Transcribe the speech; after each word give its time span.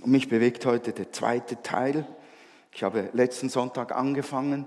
Und 0.00 0.12
mich 0.12 0.28
bewegt 0.28 0.64
heute 0.64 0.92
der 0.92 1.12
zweite 1.12 1.60
Teil. 1.62 2.06
Ich 2.72 2.82
habe 2.82 3.10
letzten 3.12 3.48
Sonntag 3.48 3.94
angefangen, 3.94 4.66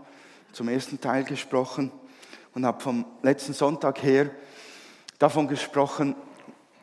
zum 0.51 0.67
ersten 0.67 0.99
Teil 0.99 1.23
gesprochen 1.23 1.91
und 2.53 2.65
habe 2.65 2.81
vom 2.81 3.05
letzten 3.23 3.53
Sonntag 3.53 4.03
her 4.03 4.29
davon 5.19 5.47
gesprochen, 5.47 6.15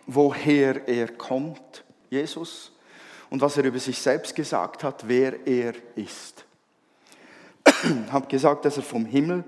woher 0.06 0.88
er 0.88 1.08
kommt, 1.08 1.84
Jesus, 2.08 2.72
und 3.28 3.42
was 3.42 3.58
er 3.58 3.64
über 3.64 3.78
sich 3.78 3.98
selbst 3.98 4.34
gesagt 4.34 4.82
hat, 4.82 5.06
wer 5.06 5.46
er 5.46 5.74
ist. 5.96 6.44
Ich 7.84 8.12
habe 8.12 8.26
gesagt, 8.28 8.64
dass 8.64 8.78
er 8.78 8.82
vom 8.82 9.04
Himmel 9.04 9.44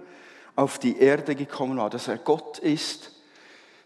auf 0.57 0.79
die 0.79 0.99
Erde 0.99 1.35
gekommen 1.35 1.79
war, 1.79 1.89
dass 1.89 2.07
er 2.07 2.19
Gott 2.19 2.59
ist, 2.59 3.13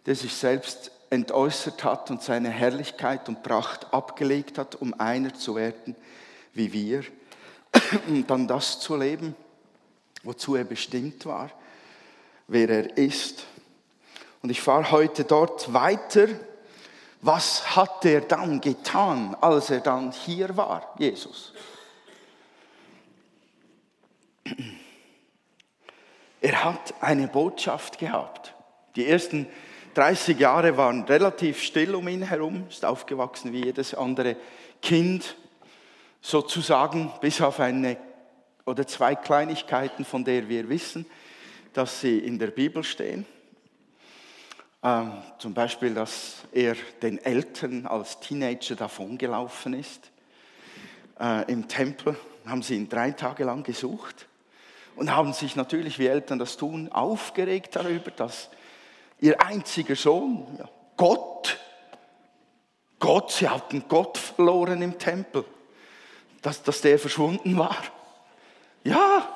der 0.06 0.16
sich 0.16 0.34
selbst 0.34 0.90
entäußert 1.14 1.84
hat 1.84 2.10
und 2.10 2.22
seine 2.22 2.50
Herrlichkeit 2.50 3.28
und 3.28 3.42
Pracht 3.42 3.92
abgelegt 3.92 4.58
hat, 4.58 4.74
um 4.74 4.98
einer 5.00 5.32
zu 5.34 5.56
werden 5.56 5.96
wie 6.54 6.72
wir, 6.72 7.04
und 8.06 8.28
dann 8.30 8.46
das 8.48 8.80
zu 8.80 8.96
leben, 8.96 9.34
wozu 10.22 10.54
er 10.54 10.64
bestimmt 10.64 11.26
war, 11.26 11.50
wer 12.46 12.70
er 12.70 12.96
ist. 12.96 13.44
Und 14.42 14.50
ich 14.50 14.62
fahre 14.62 14.90
heute 14.90 15.24
dort 15.24 15.72
weiter. 15.72 16.28
Was 17.20 17.74
hat 17.74 18.04
er 18.04 18.20
dann 18.20 18.60
getan, 18.60 19.36
als 19.40 19.70
er 19.70 19.80
dann 19.80 20.12
hier 20.12 20.56
war, 20.56 20.94
Jesus? 20.98 21.52
Er 26.40 26.64
hat 26.64 26.94
eine 27.00 27.26
Botschaft 27.26 27.98
gehabt. 27.98 28.52
Die 28.96 29.06
ersten 29.06 29.48
30 29.94 30.38
Jahre 30.38 30.76
waren 30.76 31.04
relativ 31.04 31.62
still 31.62 31.94
um 31.94 32.08
ihn 32.08 32.22
herum, 32.22 32.66
ist 32.68 32.84
aufgewachsen 32.84 33.52
wie 33.52 33.64
jedes 33.64 33.94
andere 33.94 34.36
Kind, 34.82 35.36
sozusagen, 36.20 37.12
bis 37.20 37.40
auf 37.40 37.60
eine 37.60 37.96
oder 38.66 38.86
zwei 38.86 39.14
Kleinigkeiten, 39.14 40.04
von 40.04 40.24
der 40.24 40.48
wir 40.48 40.68
wissen, 40.68 41.06
dass 41.72 42.00
sie 42.00 42.18
in 42.18 42.38
der 42.38 42.48
Bibel 42.48 42.82
stehen. 42.82 43.26
Ähm, 44.82 45.12
zum 45.38 45.54
Beispiel, 45.54 45.94
dass 45.94 46.44
er 46.52 46.76
den 47.02 47.18
Eltern 47.18 47.86
als 47.86 48.20
Teenager 48.20 48.74
davongelaufen 48.74 49.74
ist. 49.74 50.10
Äh, 51.20 51.50
Im 51.52 51.68
Tempel 51.68 52.16
haben 52.46 52.62
sie 52.62 52.76
ihn 52.76 52.88
drei 52.88 53.12
Tage 53.12 53.44
lang 53.44 53.62
gesucht 53.62 54.26
und 54.96 55.14
haben 55.14 55.32
sich 55.32 55.56
natürlich, 55.56 55.98
wie 55.98 56.06
Eltern 56.06 56.38
das 56.38 56.56
tun, 56.56 56.90
aufgeregt 56.90 57.76
darüber, 57.76 58.10
dass 58.10 58.50
ihr 59.20 59.40
einziger 59.40 59.96
Sohn, 59.96 60.46
Gott, 60.96 61.58
Gott, 62.98 63.32
sie 63.32 63.48
hatten 63.48 63.84
Gott 63.88 64.18
verloren 64.18 64.80
im 64.82 64.98
Tempel, 64.98 65.44
dass, 66.42 66.62
dass 66.62 66.80
der 66.80 66.98
verschwunden 66.98 67.56
war. 67.58 67.76
Ja, 68.82 69.28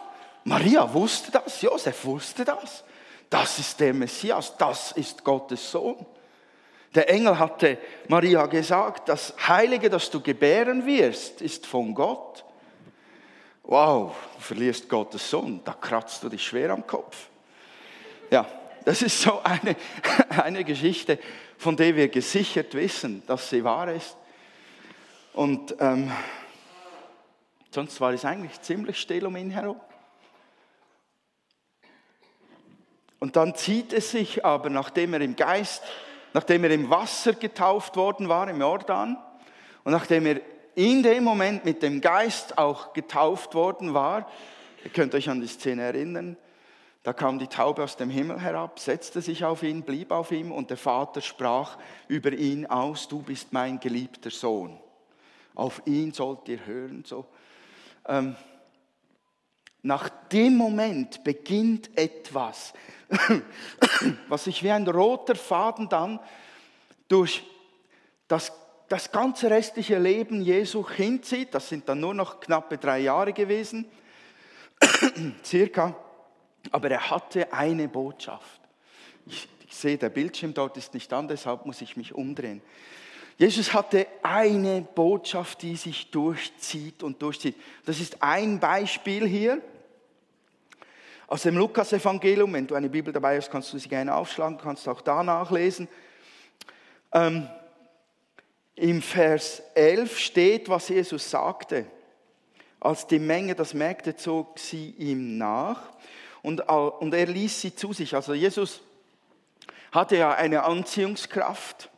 Maria 0.44 0.92
wusste 0.92 1.30
das, 1.30 1.62
Josef 1.62 2.04
wusste 2.04 2.44
das. 2.44 2.84
Das 3.30 3.58
ist 3.58 3.78
der 3.80 3.92
Messias, 3.92 4.56
das 4.56 4.92
ist 4.92 5.22
Gottes 5.22 5.70
Sohn. 5.70 6.06
Der 6.94 7.10
Engel 7.10 7.38
hatte 7.38 7.78
Maria 8.08 8.46
gesagt, 8.46 9.08
das 9.08 9.34
Heilige, 9.46 9.90
das 9.90 10.10
du 10.10 10.22
gebären 10.22 10.86
wirst, 10.86 11.42
ist 11.42 11.66
von 11.66 11.94
Gott. 11.94 12.44
Wow, 13.64 14.16
du 14.36 14.40
verlierst 14.40 14.88
Gottes 14.88 15.28
Sohn, 15.28 15.60
da 15.64 15.74
kratzt 15.74 16.22
du 16.22 16.30
dich 16.30 16.42
schwer 16.42 16.70
am 16.70 16.86
Kopf. 16.86 17.28
Ja, 18.30 18.46
das 18.89 19.03
ist 19.03 19.20
so 19.20 19.42
eine, 19.42 19.77
eine 20.42 20.64
Geschichte, 20.64 21.19
von 21.58 21.77
der 21.77 21.94
wir 21.94 22.08
gesichert 22.08 22.72
wissen, 22.72 23.22
dass 23.27 23.50
sie 23.50 23.62
wahr 23.62 23.92
ist. 23.92 24.17
Und 25.34 25.77
ähm, 25.78 26.11
sonst 27.70 28.00
war 28.00 28.14
es 28.14 28.25
eigentlich 28.25 28.59
ziemlich 28.62 28.98
still 28.98 29.27
um 29.27 29.36
ihn 29.36 29.50
herum. 29.50 29.78
Und 33.19 33.37
dann 33.37 33.54
zieht 33.56 33.93
es 33.93 34.12
sich 34.12 34.47
aber, 34.47 34.71
nachdem 34.71 35.12
er 35.12 35.21
im 35.21 35.37
Geist, 35.37 35.82
nachdem 36.32 36.65
er 36.65 36.71
im 36.71 36.88
Wasser 36.88 37.34
getauft 37.34 37.94
worden 37.94 38.31
war, 38.31 38.48
im 38.48 38.62
Jordan, 38.62 39.19
und 39.84 39.93
nachdem 39.93 40.25
er 40.25 40.41
in 40.77 41.03
dem 41.03 41.25
Moment 41.25 41.66
mit 41.66 41.82
dem 41.82 42.00
Geist 42.00 42.56
auch 42.56 42.94
getauft 42.94 43.54
worden 43.54 43.93
war, 43.93 44.31
ihr 44.82 44.91
könnt 44.91 45.15
euch 45.15 45.28
an 45.28 45.43
die 45.43 45.47
Szene 45.47 45.82
erinnern, 45.82 46.38
da 47.08 47.14
kam 47.14 47.38
die 47.38 47.46
Taube 47.46 47.84
aus 47.84 47.96
dem 47.96 48.10
Himmel 48.10 48.38
herab, 48.38 48.78
setzte 48.78 49.22
sich 49.22 49.42
auf 49.42 49.62
ihn, 49.62 49.80
blieb 49.80 50.10
auf 50.10 50.30
ihm 50.30 50.52
und 50.52 50.69
der 50.69 50.76
Vater 50.76 51.22
sprach 51.22 51.78
über 52.06 52.34
ihn 52.34 52.66
aus, 52.66 53.08
du 53.08 53.22
bist 53.22 53.50
mein 53.50 53.80
geliebter 53.80 54.28
Sohn. 54.28 54.78
Auf 55.54 55.80
ihn 55.86 56.12
sollt 56.12 56.47
ihr 56.50 56.66
hören. 56.66 57.04
So. 57.06 57.24
Ähm, 58.06 58.36
nach 59.80 60.10
dem 60.30 60.58
Moment 60.58 61.24
beginnt 61.24 61.97
etwas, 61.97 62.74
was 64.28 64.44
sich 64.44 64.62
wie 64.62 64.70
ein 64.70 64.86
roter 64.86 65.34
Faden 65.34 65.88
dann 65.88 66.20
durch 67.08 67.42
das, 68.26 68.52
das 68.91 69.10
ganze 69.10 69.48
restliche 69.48 69.98
Leben 69.98 70.42
Jesu 70.42 70.86
hinzieht. 70.86 71.54
Das 71.54 71.70
sind 71.70 71.88
dann 71.88 72.00
nur 72.00 72.12
noch 72.12 72.38
knappe 72.38 72.76
drei 72.76 72.98
Jahre 72.98 73.32
gewesen, 73.32 73.86
circa. 75.42 75.97
Aber 76.70 76.90
er 76.90 77.10
hatte 77.10 77.52
eine 77.52 77.88
Botschaft. 77.88 78.60
Ich, 79.26 79.48
ich 79.66 79.76
sehe, 79.76 79.98
der 79.98 80.08
Bildschirm 80.08 80.54
dort 80.54 80.76
ist 80.76 80.94
nicht 80.94 81.12
an, 81.12 81.28
deshalb 81.28 81.66
muss 81.66 81.80
ich 81.80 81.96
mich 81.96 82.14
umdrehen. 82.14 82.62
Jesus 83.38 83.72
hatte 83.72 84.08
eine 84.22 84.82
Botschaft, 84.82 85.62
die 85.62 85.76
sich 85.76 86.10
durchzieht 86.10 87.04
und 87.04 87.22
durchzieht. 87.22 87.54
Das 87.86 88.00
ist 88.00 88.20
ein 88.20 88.58
Beispiel 88.58 89.28
hier 89.28 89.62
aus 91.28 91.42
dem 91.42 91.56
Lukas-Evangelium. 91.56 92.52
Wenn 92.52 92.66
du 92.66 92.74
eine 92.74 92.88
Bibel 92.88 93.12
dabei 93.12 93.36
hast, 93.36 93.48
kannst 93.48 93.72
du 93.72 93.78
sie 93.78 93.88
gerne 93.88 94.12
aufschlagen, 94.12 94.58
kannst 94.58 94.88
auch 94.88 95.02
da 95.02 95.22
nachlesen. 95.22 95.86
Ähm, 97.12 97.48
Im 98.74 99.00
Vers 99.02 99.62
11 99.74 100.18
steht, 100.18 100.68
was 100.68 100.88
Jesus 100.88 101.30
sagte. 101.30 101.86
Als 102.80 103.06
die 103.06 103.20
Menge 103.20 103.54
das 103.54 103.72
merkte, 103.72 104.16
zog 104.16 104.58
sie 104.58 104.90
ihm 104.98 105.38
nach 105.38 105.92
und, 106.48 106.60
und 106.66 107.12
er 107.12 107.26
ließ 107.26 107.60
sie 107.60 107.75
zu 107.75 107.92
sich. 107.92 108.14
Also 108.14 108.32
Jesus 108.32 108.81
hatte 109.92 110.16
ja 110.16 110.32
eine 110.32 110.64
Anziehungskraft 110.64 111.91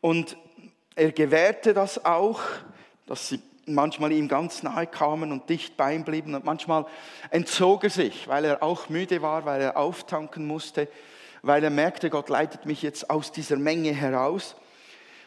und 0.00 0.36
er 0.94 1.10
gewährte 1.10 1.74
das 1.74 2.04
auch, 2.04 2.40
dass 3.06 3.30
sie 3.30 3.42
manchmal 3.66 4.12
ihm 4.12 4.28
ganz 4.28 4.62
nahe 4.62 4.86
kamen 4.86 5.32
und 5.32 5.50
dicht 5.50 5.76
bei 5.76 5.92
ihm 5.92 6.04
blieben 6.04 6.36
und 6.36 6.44
manchmal 6.44 6.86
entzog 7.30 7.82
er 7.82 7.90
sich, 7.90 8.28
weil 8.28 8.44
er 8.44 8.62
auch 8.62 8.88
müde 8.90 9.22
war, 9.22 9.44
weil 9.44 9.60
er 9.60 9.76
auftanken 9.76 10.46
musste, 10.46 10.86
weil 11.42 11.64
er 11.64 11.70
merkte, 11.70 12.10
Gott 12.10 12.28
leitet 12.28 12.66
mich 12.66 12.80
jetzt 12.80 13.10
aus 13.10 13.32
dieser 13.32 13.56
Menge 13.56 13.92
heraus. 13.92 14.54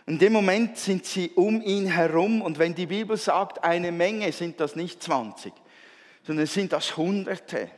In 0.06 0.20
dem 0.20 0.32
Moment 0.32 0.78
sind 0.78 1.06
sie 1.06 1.32
um 1.36 1.62
ihn 1.62 1.88
herum 1.88 2.42
und 2.42 2.60
wenn 2.60 2.76
die 2.76 2.86
Bibel 2.86 3.18
sagt, 3.18 3.66
eine 3.66 3.92
Menge, 3.92 4.32
sind 4.32 4.62
das 4.62 4.78
nicht 4.78 5.04
20, 5.04 5.52
sondern 6.24 6.46
sind 6.46 6.72
das 6.72 6.96
Hunderte. 6.96 7.70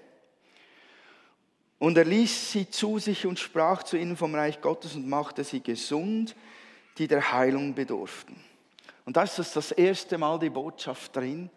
Und 1.79 1.97
er 1.97 2.05
ließ 2.05 2.51
sie 2.51 2.69
zu 2.69 2.99
sich 2.99 3.25
und 3.25 3.39
sprach 3.39 3.83
zu 3.83 3.97
ihnen 3.97 4.17
vom 4.17 4.35
Reich 4.35 4.59
Gottes 4.59 4.95
und 4.95 5.07
machte 5.07 5.45
sie 5.45 5.61
gesund, 5.61 6.35
die 6.97 7.07
der 7.07 7.31
Heilung 7.31 7.73
bedurften. 7.73 8.35
Und 9.05 9.15
das 9.15 9.39
ist 9.39 9.55
das 9.55 9.71
erste 9.71 10.17
Mal 10.17 10.37
die 10.37 10.49
Botschaft 10.49 11.15
drin, 11.15 11.49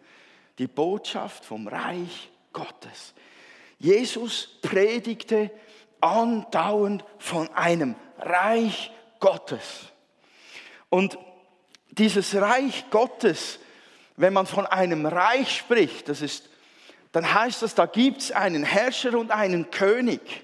die 0.57 0.67
Botschaft 0.67 1.43
vom 1.43 1.67
Reich 1.67 2.31
Gottes. 2.53 3.13
Jesus 3.77 4.47
predigte 4.61 5.51
andauernd 5.99 7.03
von 7.17 7.49
einem 7.49 7.95
Reich 8.17 8.91
Gottes. 9.19 9.91
Und 10.89 11.17
dieses 11.91 12.33
Reich 12.35 12.85
Gottes, 12.89 13.59
wenn 14.15 14.33
man 14.33 14.45
von 14.45 14.65
einem 14.65 15.05
Reich 15.05 15.57
spricht, 15.57 16.07
das 16.07 16.21
ist 16.21 16.49
dann 17.13 17.31
heißt 17.31 17.61
das, 17.61 17.75
da 17.75 17.85
gibt 17.85 18.21
es 18.21 18.31
einen 18.31 18.63
Herrscher 18.63 19.17
und 19.17 19.31
einen 19.31 19.69
König. 19.69 20.43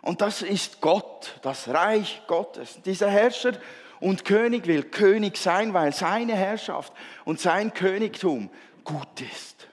Und 0.00 0.22
das 0.22 0.42
ist 0.42 0.80
Gott, 0.80 1.38
das 1.42 1.68
Reich 1.68 2.22
Gottes. 2.26 2.80
Dieser 2.84 3.10
Herrscher 3.10 3.52
und 4.00 4.24
König 4.24 4.66
will 4.66 4.82
König 4.82 5.36
sein, 5.36 5.74
weil 5.74 5.92
seine 5.92 6.34
Herrschaft 6.34 6.92
und 7.26 7.38
sein 7.38 7.74
Königtum 7.74 8.50
gut 8.82 9.20
ist. 9.20 9.68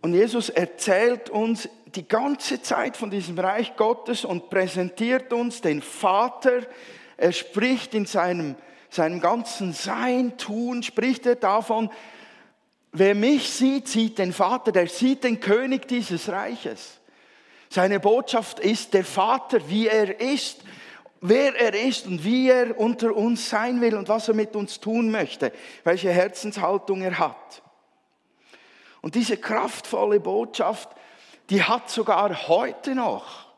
Und 0.00 0.14
Jesus 0.14 0.50
erzählt 0.50 1.30
uns 1.30 1.68
die 1.86 2.06
ganze 2.06 2.62
Zeit 2.62 2.96
von 2.96 3.10
diesem 3.10 3.36
Reich 3.36 3.74
Gottes 3.74 4.24
und 4.24 4.50
präsentiert 4.50 5.32
uns 5.32 5.60
den 5.62 5.82
Vater. 5.82 6.62
Er 7.16 7.32
spricht 7.32 7.92
in 7.94 8.06
seinem 8.06 8.54
seinem 8.90 9.20
ganzen 9.20 9.72
Sein, 9.72 10.36
Tun, 10.38 10.82
spricht 10.82 11.26
er 11.26 11.36
davon, 11.36 11.90
wer 12.92 13.14
mich 13.14 13.50
sieht, 13.50 13.88
sieht 13.88 14.18
den 14.18 14.32
Vater, 14.32 14.72
der 14.72 14.88
sieht 14.88 15.24
den 15.24 15.40
König 15.40 15.88
dieses 15.88 16.28
Reiches. 16.28 16.98
Seine 17.70 18.00
Botschaft 18.00 18.60
ist 18.60 18.94
der 18.94 19.04
Vater, 19.04 19.68
wie 19.68 19.88
er 19.88 20.20
ist. 20.20 20.62
wer 21.20 21.54
er 21.56 21.74
ist 21.74 22.06
und 22.06 22.24
wie 22.24 22.48
er 22.48 22.78
unter 22.78 23.14
uns 23.14 23.50
sein 23.50 23.80
will 23.80 23.96
und 23.96 24.08
was 24.08 24.28
er 24.28 24.34
mit 24.34 24.54
uns 24.54 24.78
tun 24.78 25.10
möchte, 25.10 25.52
welche 25.82 26.10
Herzenshaltung 26.10 27.02
er 27.02 27.18
hat. 27.18 27.62
Und 29.00 29.14
diese 29.14 29.36
kraftvolle 29.36 30.20
Botschaft, 30.20 30.88
die 31.50 31.62
hat 31.62 31.90
sogar 31.90 32.48
heute 32.48 32.94
noch 32.94 33.48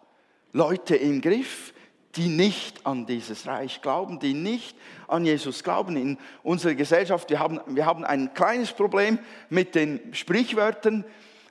Leute 0.52 0.96
im 0.96 1.20
Griff, 1.20 1.74
die 2.16 2.28
nicht 2.28 2.86
an 2.86 3.06
dieses 3.06 3.46
Reich 3.46 3.82
glauben, 3.82 4.18
die 4.18 4.34
nicht 4.34 4.76
an 5.06 5.24
Jesus 5.24 5.62
glauben. 5.62 5.96
In 5.96 6.18
unserer 6.42 6.74
Gesellschaft, 6.74 7.30
wir 7.30 7.38
haben, 7.38 7.60
wir 7.66 7.86
haben 7.86 8.04
ein 8.04 8.34
kleines 8.34 8.72
Problem 8.72 9.18
mit 9.48 9.74
den 9.74 10.00
Sprichwörtern. 10.12 11.04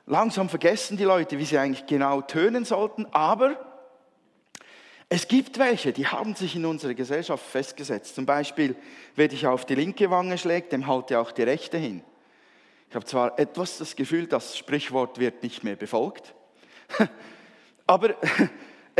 Langsam 0.06 0.48
vergessen 0.48 0.96
die 0.96 1.04
Leute, 1.04 1.38
wie 1.38 1.44
sie 1.44 1.58
eigentlich 1.58 1.86
genau 1.86 2.20
tönen 2.20 2.64
sollten, 2.64 3.06
aber 3.12 3.56
es 5.08 5.26
gibt 5.26 5.58
welche, 5.58 5.92
die 5.92 6.06
haben 6.06 6.36
sich 6.36 6.54
in 6.54 6.64
unserer 6.64 6.94
Gesellschaft 6.94 7.44
festgesetzt. 7.44 8.14
Zum 8.14 8.26
Beispiel, 8.26 8.76
wer 9.16 9.26
dich 9.26 9.44
auf 9.46 9.64
die 9.64 9.74
linke 9.74 10.08
Wange 10.08 10.38
schlägt, 10.38 10.72
dem 10.72 10.86
halte 10.86 11.18
auch 11.18 11.32
die 11.32 11.42
rechte 11.42 11.78
hin. 11.78 12.04
Ich 12.88 12.94
habe 12.94 13.04
zwar 13.04 13.38
etwas 13.38 13.78
das 13.78 13.96
Gefühl, 13.96 14.26
das 14.26 14.56
Sprichwort 14.56 15.18
wird 15.18 15.42
nicht 15.42 15.64
mehr 15.64 15.76
befolgt, 15.76 16.34
aber 17.86 18.14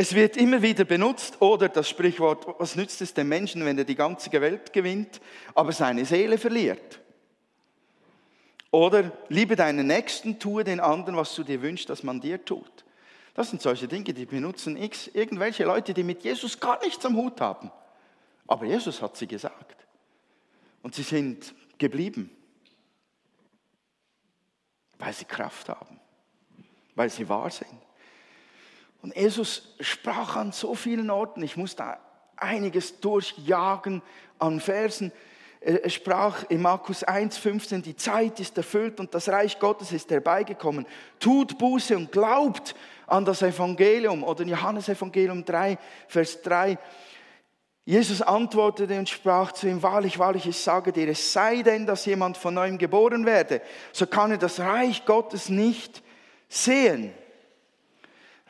es 0.01 0.15
wird 0.15 0.39
immer 0.39 0.63
wieder 0.63 0.87
benutzt 0.87 1.43
oder 1.43 1.69
das 1.69 1.87
Sprichwort, 1.87 2.59
was 2.59 2.75
nützt 2.75 3.03
es 3.03 3.13
dem 3.13 3.29
Menschen, 3.29 3.67
wenn 3.67 3.77
er 3.77 3.85
die 3.85 3.95
ganze 3.95 4.33
Welt 4.33 4.73
gewinnt, 4.73 5.21
aber 5.55 5.73
seine 5.73 6.07
Seele 6.07 6.39
verliert? 6.39 7.01
Oder 8.71 9.13
liebe 9.29 9.57
deinen 9.57 9.89
Nächsten, 9.89 10.39
tue 10.39 10.65
den 10.65 10.81
anderen, 10.81 11.19
was 11.19 11.35
du 11.35 11.45
dir 11.45 11.61
wünschst, 11.61 11.91
dass 11.91 12.03
man 12.03 12.19
dir 12.19 12.43
tut. 12.43 12.87
Das 13.35 13.51
sind 13.51 13.61
solche 13.61 13.89
Dinge, 13.89 14.15
die 14.15 14.25
benutzen 14.25 14.79
X, 14.79 15.07
irgendwelche 15.09 15.65
Leute, 15.65 15.93
die 15.93 16.03
mit 16.03 16.25
Jesus 16.25 16.59
gar 16.59 16.83
nichts 16.83 17.05
am 17.05 17.17
Hut 17.17 17.39
haben. 17.43 17.71
Aber 18.47 18.65
Jesus 18.65 19.03
hat 19.03 19.19
sie 19.19 19.27
gesagt. 19.27 19.87
Und 20.81 20.95
sie 20.95 21.03
sind 21.03 21.55
geblieben, 21.77 22.35
weil 24.97 25.13
sie 25.13 25.27
Kraft 25.27 25.69
haben, 25.69 26.01
weil 26.95 27.11
sie 27.11 27.29
wahr 27.29 27.51
sind. 27.51 27.90
Und 29.03 29.17
Jesus 29.17 29.75
sprach 29.81 30.37
an 30.37 30.53
so 30.53 30.75
vielen 30.75 31.11
Orten, 31.11 31.43
ich 31.43 31.57
muss 31.57 31.77
da 31.77 31.99
einiges 32.37 33.01
durchjagen 33.01 34.03
an 34.39 34.61
Versen. 34.61 35.13
Er 35.63 35.91
sprach 35.91 36.45
in 36.49 36.63
Markus 36.63 37.07
1,15, 37.07 37.83
die 37.83 37.95
Zeit 37.95 38.41
ist 38.41 38.57
erfüllt 38.57 38.99
und 38.99 39.15
das 39.15 39.29
Reich 39.29 39.59
Gottes 39.59 39.93
ist 39.93 40.11
herbeigekommen. 40.11 40.87
Tut 41.19 41.59
Buße 41.59 41.97
und 41.97 42.11
glaubt 42.11 42.75
an 43.07 43.27
das 43.27 43.43
Evangelium. 43.43 44.25
Oder 44.25 44.43
in 44.43 44.49
Johannes 44.49 44.89
Evangelium 44.89 45.45
3, 45.45 45.77
Vers 46.09 46.41
3. 46.41 46.79
Jesus 47.85 48.23
antwortete 48.23 48.99
und 48.99 49.09
sprach 49.09 49.53
zu 49.53 49.69
ihm, 49.69 49.83
wahrlich, 49.83 50.19
wahrlich, 50.19 50.47
ich 50.47 50.57
sage 50.57 50.93
dir, 50.93 51.09
es 51.09 51.33
sei 51.33 51.63
denn, 51.63 51.87
dass 51.87 52.07
jemand 52.07 52.37
von 52.37 52.55
neuem 52.55 52.79
geboren 52.79 53.27
werde, 53.27 53.61
so 53.93 54.07
kann 54.07 54.31
er 54.31 54.39
das 54.39 54.61
Reich 54.61 55.05
Gottes 55.05 55.49
nicht 55.49 56.03
sehen. 56.49 57.13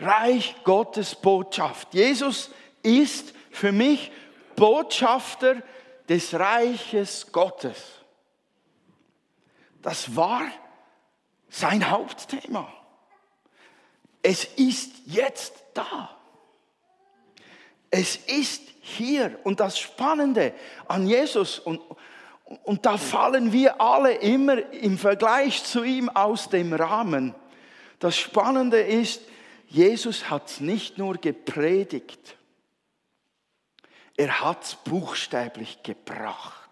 Reich 0.00 0.56
Gottes 0.64 1.14
Botschaft. 1.14 1.92
Jesus 1.94 2.50
ist 2.82 3.34
für 3.50 3.72
mich 3.72 4.10
Botschafter 4.56 5.62
des 6.08 6.34
Reiches 6.34 7.30
Gottes. 7.30 7.76
Das 9.82 10.16
war 10.16 10.42
sein 11.48 11.90
Hauptthema. 11.90 12.72
Es 14.22 14.44
ist 14.44 14.92
jetzt 15.06 15.54
da. 15.74 16.10
Es 17.90 18.16
ist 18.16 18.62
hier. 18.80 19.38
Und 19.44 19.60
das 19.60 19.78
Spannende 19.78 20.54
an 20.86 21.06
Jesus, 21.06 21.58
und, 21.58 21.80
und 22.64 22.86
da 22.86 22.98
fallen 22.98 23.52
wir 23.52 23.80
alle 23.80 24.12
immer 24.14 24.72
im 24.72 24.98
Vergleich 24.98 25.64
zu 25.64 25.82
ihm 25.82 26.08
aus 26.08 26.48
dem 26.48 26.72
Rahmen. 26.72 27.34
Das 27.98 28.16
Spannende 28.16 28.80
ist, 28.80 29.22
Jesus 29.70 30.28
hat 30.28 30.50
es 30.50 30.60
nicht 30.60 30.98
nur 30.98 31.16
gepredigt, 31.16 32.36
er 34.16 34.40
hat 34.40 34.64
es 34.64 34.74
buchstäblich 34.74 35.82
gebracht. 35.84 36.68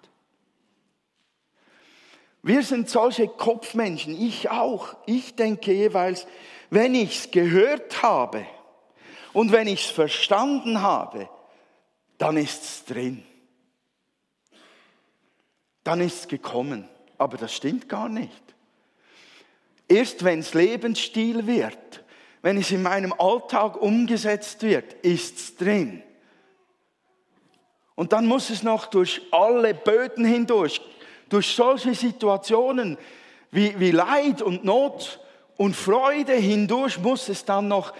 Wir 2.42 2.62
sind 2.62 2.90
solche 2.90 3.28
Kopfmenschen, 3.28 4.20
ich 4.20 4.50
auch. 4.50 4.96
Ich 5.06 5.36
denke 5.36 5.72
jeweils, 5.72 6.26
wenn 6.70 6.94
ich 6.94 7.18
es 7.18 7.30
gehört 7.30 8.02
habe 8.02 8.44
und 9.32 9.52
wenn 9.52 9.68
ich 9.68 9.86
es 9.86 9.90
verstanden 9.90 10.82
habe, 10.82 11.28
dann 12.18 12.36
ist 12.36 12.62
es 12.62 12.84
drin. 12.84 13.24
Dann 15.84 16.00
ist 16.00 16.20
es 16.20 16.28
gekommen. 16.28 16.88
Aber 17.16 17.36
das 17.36 17.54
stimmt 17.54 17.88
gar 17.88 18.08
nicht. 18.08 18.42
Erst 19.88 20.24
wenn 20.24 20.40
es 20.40 20.52
Lebensstil 20.52 21.46
wird, 21.46 22.04
wenn 22.42 22.56
es 22.56 22.70
in 22.70 22.82
meinem 22.82 23.12
Alltag 23.12 23.80
umgesetzt 23.80 24.62
wird, 24.62 24.92
ist 25.02 25.38
es 25.38 25.56
drin. 25.56 26.02
Und 27.94 28.12
dann 28.12 28.26
muss 28.26 28.50
es 28.50 28.62
noch 28.62 28.86
durch 28.86 29.22
alle 29.32 29.74
Böden 29.74 30.24
hindurch, 30.24 30.80
durch 31.28 31.48
solche 31.48 31.94
Situationen 31.94 32.96
wie, 33.50 33.78
wie 33.80 33.90
Leid 33.90 34.42
und 34.42 34.64
Not 34.64 35.20
und 35.56 35.74
Freude 35.74 36.34
hindurch 36.34 36.98
muss 36.98 37.28
es 37.28 37.44
dann 37.44 37.68
noch 37.68 37.92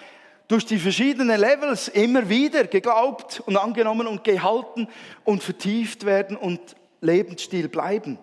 durch 0.46 0.64
die 0.64 0.79
verschiedenen 0.79 1.38
Levels 1.38 1.88
immer 1.88 2.29
wieder 2.29 2.64
geglaubt 2.64 3.43
und 3.44 3.56
angenommen 3.56 4.06
und 4.06 4.25
gehalten 4.25 4.88
und 5.25 5.43
vertieft 5.43 6.06
werden 6.06 6.37
und 6.37 6.61
Lebensstil 7.00 7.69
bleiben. 7.69 8.19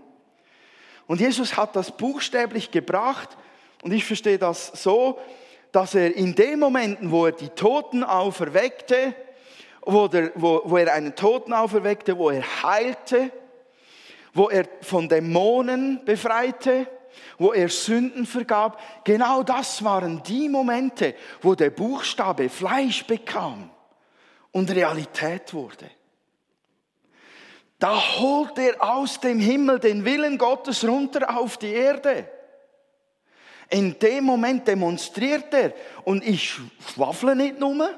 Und 1.07 1.21
Jesus 1.21 1.55
hat 1.55 1.75
das 1.75 1.95
buchstäblich 1.95 2.71
gebracht 2.71 3.29
und 3.83 3.91
ich 3.91 4.05
verstehe 4.05 4.39
das 4.39 4.71
so, 4.81 5.19
dass 5.75 5.93
er 5.93 6.15
in 6.15 6.33
den 6.33 6.59
Momenten, 6.59 7.11
wo 7.11 7.25
er 7.25 7.33
die 7.33 7.49
Toten 7.49 8.05
auferweckte, 8.05 9.13
wo, 9.81 10.07
der, 10.07 10.31
wo, 10.35 10.61
wo 10.63 10.77
er 10.77 10.93
einen 10.93 11.17
Toten 11.17 11.51
auferweckte, 11.51 12.17
wo 12.17 12.29
er 12.29 12.43
heilte, 12.63 13.29
wo 14.33 14.49
er 14.49 14.65
von 14.81 15.09
Dämonen 15.09 16.05
befreite, 16.05 16.87
wo 17.37 17.51
er 17.51 17.67
Sünden 17.67 18.25
vergab, 18.25 18.81
genau 19.03 19.43
das 19.43 19.83
waren 19.83 20.23
die 20.23 20.47
Momente, 20.47 21.13
wo 21.41 21.55
der 21.55 21.71
Buchstabe 21.71 22.47
Fleisch 22.47 23.05
bekam 23.05 23.69
und 24.53 24.73
Realität 24.73 25.53
wurde. 25.53 25.91
Da 27.79 27.99
holt 28.17 28.57
er 28.57 28.81
aus 28.81 29.19
dem 29.19 29.41
Himmel 29.41 29.79
den 29.79 30.05
Willen 30.05 30.37
Gottes 30.37 30.87
runter 30.87 31.37
auf 31.37 31.57
die 31.57 31.73
Erde. 31.73 32.29
In 33.69 33.97
dem 33.99 34.23
Moment 34.23 34.67
demonstriert 34.67 35.53
er, 35.53 35.73
und 36.03 36.23
ich 36.25 36.59
schwafle 36.93 37.35
nicht 37.35 37.59
nur, 37.59 37.89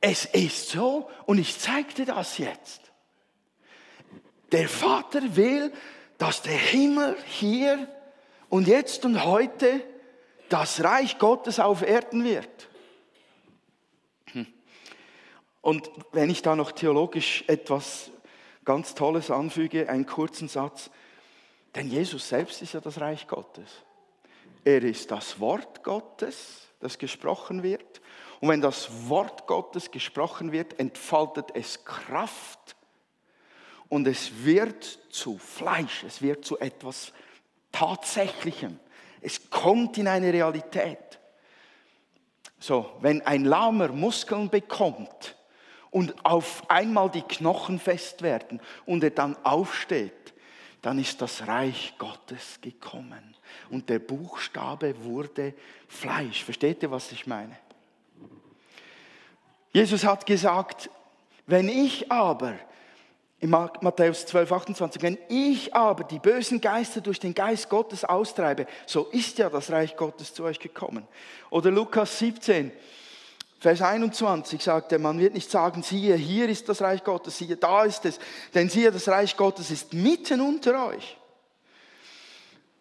es 0.00 0.26
ist 0.26 0.68
so, 0.68 1.10
und 1.24 1.38
ich 1.38 1.58
zeige 1.58 1.94
dir 1.94 2.06
das 2.06 2.38
jetzt. 2.38 2.92
Der 4.52 4.68
Vater 4.68 5.36
will, 5.36 5.72
dass 6.18 6.42
der 6.42 6.56
Himmel 6.56 7.16
hier 7.26 7.88
und 8.48 8.68
jetzt 8.68 9.04
und 9.04 9.24
heute 9.24 9.82
das 10.48 10.84
Reich 10.84 11.18
Gottes 11.18 11.58
auf 11.58 11.82
Erden 11.82 12.24
wird. 12.24 12.68
Hm. 14.32 14.46
Und 15.60 15.90
wenn 16.12 16.30
ich 16.30 16.42
da 16.42 16.54
noch 16.54 16.72
theologisch 16.72 17.44
etwas 17.48 18.10
ganz 18.64 18.94
Tolles 18.94 19.30
anfüge, 19.30 19.88
einen 19.88 20.06
kurzen 20.06 20.48
Satz, 20.48 20.90
denn 21.74 21.88
Jesus 21.88 22.28
selbst 22.28 22.62
ist 22.62 22.74
ja 22.74 22.80
das 22.80 23.00
Reich 23.00 23.26
Gottes. 23.26 23.85
Er 24.66 24.82
ist 24.82 25.12
das 25.12 25.38
Wort 25.38 25.84
Gottes, 25.84 26.66
das 26.80 26.98
gesprochen 26.98 27.62
wird. 27.62 28.00
Und 28.40 28.48
wenn 28.48 28.60
das 28.60 29.08
Wort 29.08 29.46
Gottes 29.46 29.92
gesprochen 29.92 30.50
wird, 30.50 30.80
entfaltet 30.80 31.52
es 31.54 31.84
Kraft 31.84 32.74
und 33.88 34.08
es 34.08 34.44
wird 34.44 34.82
zu 35.08 35.38
Fleisch, 35.38 36.02
es 36.02 36.20
wird 36.20 36.44
zu 36.44 36.58
etwas 36.58 37.12
Tatsächlichem. 37.70 38.80
Es 39.20 39.48
kommt 39.50 39.98
in 39.98 40.08
eine 40.08 40.32
Realität. 40.32 41.20
So, 42.58 42.90
wenn 43.00 43.22
ein 43.22 43.44
Lahmer 43.44 43.92
Muskeln 43.92 44.50
bekommt 44.50 45.36
und 45.92 46.12
auf 46.24 46.68
einmal 46.68 47.08
die 47.08 47.22
Knochen 47.22 47.78
fest 47.78 48.20
werden 48.20 48.60
und 48.84 49.04
er 49.04 49.10
dann 49.10 49.36
aufsteht, 49.44 50.34
dann 50.82 50.98
ist 50.98 51.20
das 51.20 51.46
Reich 51.46 51.94
Gottes 51.98 52.60
gekommen 52.60 53.34
und 53.70 53.88
der 53.88 53.98
Buchstabe 53.98 54.94
wurde 55.04 55.54
Fleisch. 55.88 56.44
Versteht 56.44 56.82
ihr, 56.82 56.90
was 56.90 57.10
ich 57.12 57.26
meine? 57.26 57.56
Jesus 59.72 60.04
hat 60.04 60.26
gesagt, 60.26 60.88
wenn 61.46 61.68
ich 61.68 62.10
aber, 62.10 62.54
in 63.40 63.50
Matthäus 63.50 64.24
12, 64.26 64.50
28, 64.50 65.02
wenn 65.02 65.18
ich 65.28 65.74
aber 65.74 66.04
die 66.04 66.18
bösen 66.18 66.60
Geister 66.60 67.00
durch 67.00 67.20
den 67.20 67.34
Geist 67.34 67.68
Gottes 67.68 68.04
austreibe, 68.04 68.66
so 68.86 69.04
ist 69.06 69.38
ja 69.38 69.50
das 69.50 69.70
Reich 69.70 69.96
Gottes 69.96 70.32
zu 70.32 70.44
euch 70.44 70.58
gekommen. 70.58 71.06
Oder 71.50 71.70
Lukas 71.70 72.18
17, 72.18 72.72
Vers 73.58 73.80
21 73.80 74.62
sagt 74.62 74.92
er, 74.92 74.98
man 74.98 75.18
wird 75.18 75.34
nicht 75.34 75.50
sagen, 75.50 75.82
siehe, 75.82 76.14
hier 76.14 76.48
ist 76.48 76.68
das 76.68 76.82
Reich 76.82 77.02
Gottes, 77.04 77.38
siehe, 77.38 77.56
da 77.56 77.84
ist 77.84 78.04
es, 78.04 78.18
denn 78.54 78.68
siehe, 78.68 78.92
das 78.92 79.08
Reich 79.08 79.36
Gottes 79.36 79.70
ist 79.70 79.94
mitten 79.94 80.40
unter 80.40 80.88
euch. 80.88 81.16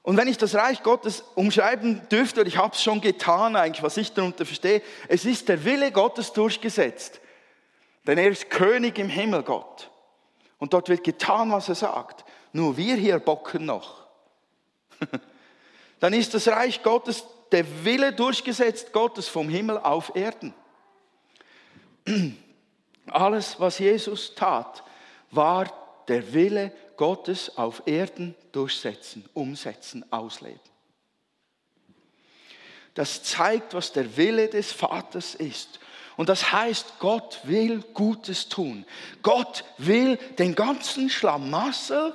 Und 0.06 0.18
wenn 0.18 0.28
ich 0.28 0.38
das 0.38 0.54
Reich 0.54 0.84
Gottes 0.84 1.24
umschreiben 1.34 2.08
dürfte, 2.12 2.42
und 2.42 2.48
ich 2.48 2.58
habe 2.58 2.76
es 2.76 2.84
schon 2.84 3.02
getan 3.02 3.56
eigentlich, 3.56 3.82
was 3.82 3.98
ich 3.98 4.14
darunter 4.14 4.46
verstehe, 4.46 4.84
es 5.08 5.26
ist 5.26 5.50
der 5.50 5.66
Wille 5.66 5.92
Gottes 5.92 6.32
durchgesetzt. 6.32 7.22
Denn 8.06 8.20
er 8.20 8.30
ist 8.30 8.52
König 8.52 9.00
im 9.00 9.10
Himmel, 9.10 9.42
Gott. 9.42 9.90
Und 10.60 10.74
dort 10.74 10.90
wird 10.90 11.04
getan, 11.04 11.52
was 11.52 11.70
er 11.70 11.76
sagt. 11.76 12.24
Nur 12.54 12.78
wir 12.78 12.96
hier 12.96 13.18
bocken 13.18 13.66
noch. 13.66 14.06
Dann 16.00 16.14
ist 16.14 16.36
das 16.36 16.48
Reich 16.50 16.84
Gottes, 16.84 17.26
der 17.52 17.66
Wille 17.84 18.14
durchgesetzt 18.14 18.94
Gottes 18.94 19.28
vom 19.28 19.50
Himmel 19.50 19.80
auf 19.80 20.16
Erden. 20.16 20.54
Alles, 23.08 23.60
was 23.60 23.80
Jesus 23.80 24.34
tat, 24.36 24.84
war 25.32 25.72
der 26.08 26.34
Wille 26.34 26.72
Gottes 26.98 27.58
auf 27.58 27.84
Erden 27.86 28.36
durchsetzen, 28.52 29.28
umsetzen, 29.34 30.06
ausleben. 30.12 30.60
Das 32.94 33.24
zeigt, 33.24 33.74
was 33.74 33.92
der 33.92 34.16
Wille 34.16 34.48
des 34.48 34.72
Vaters 34.72 35.36
ist. 35.36 35.80
Und 36.16 36.30
das 36.30 36.54
heißt, 36.54 37.00
Gott 37.00 37.42
will 37.44 37.84
Gutes 37.94 38.48
tun. 38.48 38.86
Gott 39.22 39.66
will 39.78 40.16
den 40.38 40.56
ganzen 40.56 41.10
Schlamassel, 41.10 42.14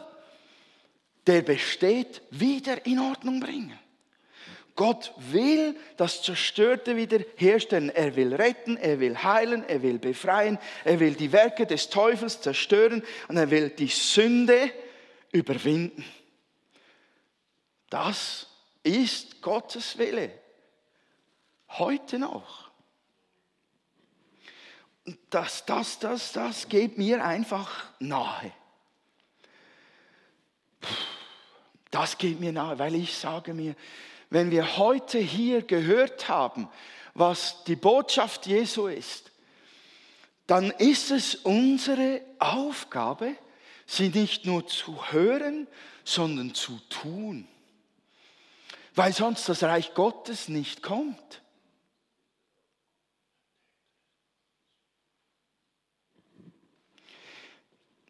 der 1.27 1.43
besteht, 1.43 2.23
wieder 2.31 2.87
in 2.87 2.99
Ordnung 2.99 3.41
bringen. 3.41 3.79
Gott 4.81 5.13
will 5.19 5.77
das 5.99 6.23
Zerstörte 6.23 6.97
wiederherstellen. 6.97 7.91
Er 7.91 8.17
will 8.17 8.35
retten, 8.35 8.79
er 8.79 8.99
will 8.99 9.23
heilen, 9.23 9.63
er 9.69 9.83
will 9.83 9.99
befreien, 9.99 10.59
er 10.85 10.99
will 10.99 11.13
die 11.13 11.33
Werke 11.33 11.67
des 11.67 11.91
Teufels 11.91 12.41
zerstören 12.41 13.03
und 13.29 13.37
er 13.37 13.51
will 13.51 13.69
die 13.69 13.89
Sünde 13.89 14.73
überwinden. 15.33 16.03
Das 17.91 18.47
ist 18.83 19.43
Gottes 19.43 19.99
Wille. 19.99 20.33
Heute 21.69 22.19
noch. 22.19 22.71
Das, 25.29 25.67
das, 25.67 25.99
das, 25.99 26.33
das 26.33 26.71
geht 26.71 26.97
mir 26.97 27.23
einfach 27.23 27.85
nahe. 27.99 28.51
Das 31.91 32.17
geht 32.17 32.41
mir 32.41 32.53
nahe, 32.53 32.79
weil 32.79 32.95
ich 32.95 33.15
sage 33.15 33.53
mir, 33.53 33.77
wenn 34.31 34.51
wir 34.51 34.79
heute 34.79 35.19
hier 35.19 35.63
gehört 35.63 36.29
haben, 36.29 36.69
was 37.15 37.65
die 37.65 37.77
Botschaft 37.77 38.47
Jesu 38.47 38.87
ist, 38.87 39.31
dann 40.47 40.71
ist 40.71 41.11
es 41.11 41.35
unsere 41.35 42.23
Aufgabe, 42.39 43.37
sie 43.87 44.09
nicht 44.09 44.47
nur 44.47 44.67
zu 44.67 45.13
hören, 45.13 45.67
sondern 46.05 46.55
zu 46.55 46.79
tun. 46.89 47.47
Weil 48.95 49.13
sonst 49.13 49.49
das 49.49 49.63
Reich 49.63 49.95
Gottes 49.95 50.49
nicht 50.49 50.83
kommt. 50.83 51.40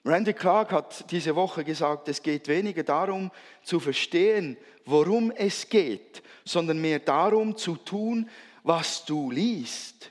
Randy 0.05 0.33
Clark 0.33 0.73
hat 0.73 1.11
diese 1.11 1.37
Woche 1.37 1.63
gesagt, 1.63 2.09
es 2.09 2.23
geht 2.23 2.49
weniger 2.49 2.83
darum 2.83 3.31
zu 3.63 3.79
verstehen, 3.81 4.57
worum 4.87 5.31
es 5.31 5.69
geht, 5.69 6.23
sondern 6.45 6.81
mehr 6.81 7.01
darum 7.01 7.57
zu 7.57 7.77
tun, 7.77 8.29
was 8.63 9.05
du 9.05 9.31
liest. 9.31 10.11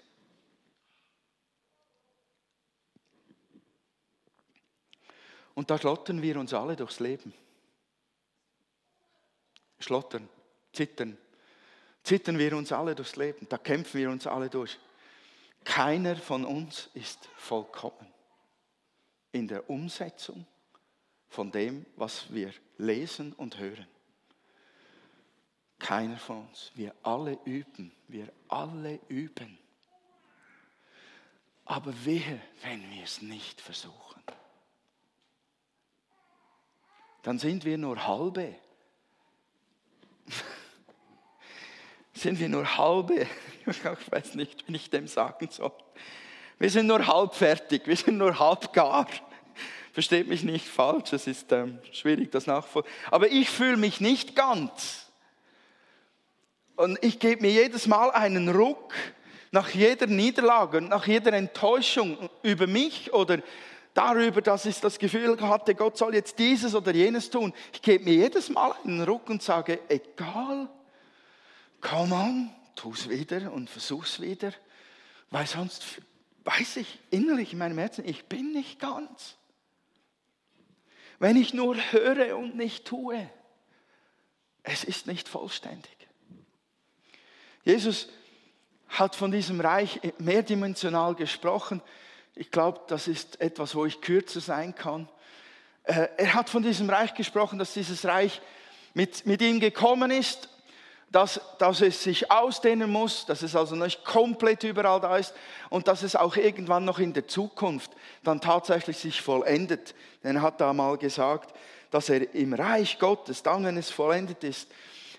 Und 5.55 5.69
da 5.71 5.77
schlottern 5.77 6.21
wir 6.21 6.39
uns 6.39 6.53
alle 6.53 6.75
durchs 6.75 6.99
Leben. 6.99 7.33
Schlottern, 9.79 10.29
zittern. 10.71 11.17
Zittern 12.03 12.37
wir 12.37 12.55
uns 12.55 12.71
alle 12.71 12.95
durchs 12.95 13.15
Leben. 13.15 13.47
Da 13.49 13.57
kämpfen 13.57 13.99
wir 13.99 14.09
uns 14.09 14.27
alle 14.27 14.49
durch. 14.49 14.77
Keiner 15.65 16.15
von 16.15 16.45
uns 16.45 16.89
ist 16.93 17.27
vollkommen 17.35 18.18
in 19.31 19.47
der 19.47 19.69
Umsetzung 19.69 20.45
von 21.27 21.51
dem, 21.51 21.85
was 21.95 22.33
wir 22.33 22.53
lesen 22.77 23.33
und 23.33 23.59
hören. 23.59 23.87
Keiner 25.77 26.17
von 26.17 26.47
uns. 26.47 26.71
Wir 26.75 26.93
alle 27.03 27.39
üben. 27.45 27.91
Wir 28.07 28.31
alle 28.47 28.99
üben. 29.07 29.57
Aber 31.65 31.93
wehe, 32.03 32.41
wenn 32.63 32.89
wir 32.91 33.03
es 33.03 33.21
nicht 33.21 33.61
versuchen. 33.61 34.23
Dann 37.21 37.37
sind 37.37 37.63
wir 37.63 37.77
nur 37.77 38.05
halbe. 38.05 38.55
sind 42.13 42.39
wir 42.39 42.49
nur 42.49 42.77
halbe. 42.77 43.27
Ich 43.69 43.83
weiß 43.83 44.33
nicht, 44.33 44.67
wie 44.67 44.75
ich 44.75 44.89
dem 44.89 45.05
sagen 45.05 45.47
soll. 45.51 45.71
Wir 46.59 46.69
sind 46.69 46.87
nur 46.87 47.07
halb 47.07 47.33
fertig, 47.33 47.87
wir 47.87 47.95
sind 47.95 48.17
nur 48.17 48.37
halb 48.37 48.73
gar. 48.73 49.07
Versteht 49.93 50.27
mich 50.27 50.43
nicht 50.43 50.67
falsch, 50.67 51.13
es 51.13 51.25
ist 51.25 51.51
ähm, 51.51 51.79
schwierig, 51.91 52.31
das 52.31 52.47
nachvollziehen. 52.47 52.93
Aber 53.09 53.31
ich 53.31 53.49
fühle 53.49 53.77
mich 53.77 54.01
nicht 54.01 54.35
ganz. 54.35 55.07
Und 56.75 57.03
ich 57.03 57.19
gebe 57.19 57.41
mir 57.41 57.51
jedes 57.51 57.87
Mal 57.87 58.11
einen 58.11 58.49
Ruck 58.49 58.93
nach 59.51 59.69
jeder 59.69 60.07
Niederlage 60.07 60.77
und 60.77 60.89
nach 60.89 61.07
jeder 61.07 61.33
Enttäuschung 61.33 62.29
über 62.43 62.67
mich 62.67 63.11
oder 63.13 63.39
darüber, 63.93 64.41
dass 64.41 64.65
ich 64.65 64.79
das 64.79 64.99
Gefühl 64.99 65.39
hatte, 65.41 65.75
Gott 65.75 65.97
soll 65.97 66.13
jetzt 66.13 66.37
dieses 66.39 66.75
oder 66.75 66.93
jenes 66.93 67.29
tun. 67.29 67.53
Ich 67.73 67.81
gebe 67.81 68.03
mir 68.05 68.13
jedes 68.13 68.49
Mal 68.49 68.73
einen 68.83 69.01
Ruck 69.01 69.29
und 69.29 69.41
sage, 69.41 69.79
egal, 69.89 70.69
komm 71.81 72.11
on, 72.11 72.49
tu 72.75 72.91
es 72.93 73.09
wieder 73.09 73.51
und 73.51 73.69
versuch's 73.69 74.21
wieder, 74.21 74.53
weil 75.31 75.47
sonst 75.47 75.83
weiß 76.49 76.77
ich 76.77 76.99
innerlich 77.11 77.53
in 77.53 77.59
meinem 77.59 77.77
Herzen, 77.77 78.07
ich 78.07 78.25
bin 78.25 78.51
nicht 78.51 78.79
ganz. 78.79 79.35
Wenn 81.19 81.35
ich 81.35 81.53
nur 81.53 81.75
höre 81.91 82.37
und 82.37 82.55
nicht 82.55 82.85
tue, 82.85 83.29
es 84.63 84.83
ist 84.83 85.05
nicht 85.05 85.29
vollständig. 85.29 85.95
Jesus 87.63 88.09
hat 88.87 89.15
von 89.15 89.31
diesem 89.31 89.61
Reich 89.61 89.99
mehrdimensional 90.17 91.13
gesprochen. 91.13 91.81
Ich 92.35 92.49
glaube, 92.49 92.81
das 92.87 93.07
ist 93.07 93.39
etwas, 93.41 93.75
wo 93.75 93.85
ich 93.85 94.01
kürzer 94.01 94.41
sein 94.41 94.73
kann. 94.73 95.07
Äh, 95.83 96.07
er 96.17 96.33
hat 96.33 96.49
von 96.49 96.63
diesem 96.63 96.89
Reich 96.89 97.13
gesprochen, 97.13 97.59
dass 97.59 97.73
dieses 97.73 98.05
Reich 98.05 98.41
mit, 98.93 99.25
mit 99.27 99.41
ihm 99.41 99.59
gekommen 99.59 100.09
ist 100.09 100.49
dass, 101.11 101.41
dass 101.57 101.81
es 101.81 102.03
sich 102.03 102.31
ausdehnen 102.31 102.91
muss, 102.91 103.25
dass 103.25 103.41
es 103.41 103.55
also 103.55 103.75
nicht 103.75 104.05
komplett 104.05 104.63
überall 104.63 105.01
da 105.01 105.17
ist 105.17 105.33
und 105.69 105.87
dass 105.87 106.03
es 106.03 106.15
auch 106.15 106.35
irgendwann 106.35 106.85
noch 106.85 106.99
in 106.99 107.13
der 107.13 107.27
Zukunft 107.27 107.91
dann 108.23 108.41
tatsächlich 108.41 108.97
sich 108.97 109.21
vollendet. 109.21 109.95
Denn 110.23 110.35
er 110.35 110.41
hat 110.41 110.61
da 110.61 110.71
mal 110.73 110.97
gesagt, 110.97 111.53
dass 111.89 112.09
er 112.09 112.33
im 112.35 112.53
Reich 112.53 112.99
Gottes, 112.99 113.41
dann 113.41 113.65
wenn 113.65 113.77
es 113.77 113.89
vollendet 113.89 114.43
ist, 114.43 114.67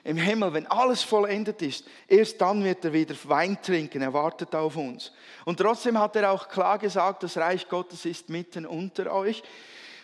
im 0.03 0.17
Himmel, 0.17 0.55
wenn 0.55 0.67
alles 0.67 1.03
vollendet 1.03 1.61
ist, 1.61 1.85
erst 2.09 2.41
dann 2.41 2.65
wird 2.65 2.85
er 2.85 2.93
wieder 2.93 3.15
Wein 3.25 3.61
trinken, 3.61 4.01
er 4.01 4.15
wartet 4.15 4.55
auf 4.55 4.77
uns. 4.77 5.13
Und 5.45 5.59
trotzdem 5.59 5.99
hat 5.99 6.17
er 6.17 6.31
auch 6.31 6.49
klar 6.49 6.79
gesagt, 6.79 7.23
das 7.23 7.37
Reich 7.37 7.69
Gottes 7.69 8.07
ist 8.07 8.31
mitten 8.31 8.65
unter 8.65 9.13
euch. 9.13 9.43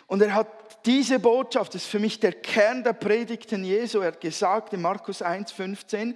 Und 0.07 0.23
er 0.23 0.35
hat 0.35 0.87
diese 0.87 1.19
Botschaft, 1.19 1.75
das 1.75 1.83
ist 1.83 1.91
für 1.91 1.99
mich 1.99 2.21
der 2.21 2.33
Kern 2.33 2.85
der 2.85 2.93
Predigten 2.93 3.65
Jesu, 3.65 4.01
er 4.01 4.09
hat 4.09 4.21
gesagt 4.21 4.73
in 4.73 4.81
Markus 4.81 5.23
1,15, 5.23 6.15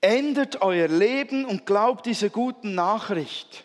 ändert 0.00 0.60
euer 0.60 0.88
Leben 0.88 1.44
und 1.44 1.64
glaubt 1.64 2.06
dieser 2.06 2.28
guten 2.28 2.74
Nachricht. 2.74 3.64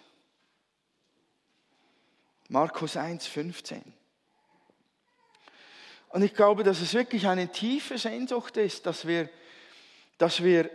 Markus 2.47 2.95
1,15. 2.95 3.81
Und 6.09 6.23
ich 6.23 6.33
glaube, 6.33 6.63
dass 6.63 6.81
es 6.81 6.93
wirklich 6.93 7.27
eine 7.27 7.51
tiefe 7.51 7.97
Sehnsucht 7.97 8.57
ist, 8.57 8.85
dass 8.85 9.05
wir, 9.05 9.29
dass 10.17 10.43
wir 10.43 10.69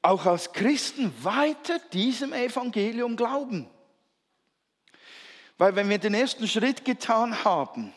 auch 0.00 0.26
als 0.26 0.52
Christen 0.52 1.12
weiter 1.22 1.78
diesem 1.92 2.32
Evangelium 2.32 3.16
glauben. 3.16 3.68
Weil 5.62 5.76
wenn 5.76 5.88
wir 5.88 5.98
den 5.98 6.14
ersten 6.14 6.48
Schritt 6.48 6.84
getan 6.84 7.44
haben 7.44 7.94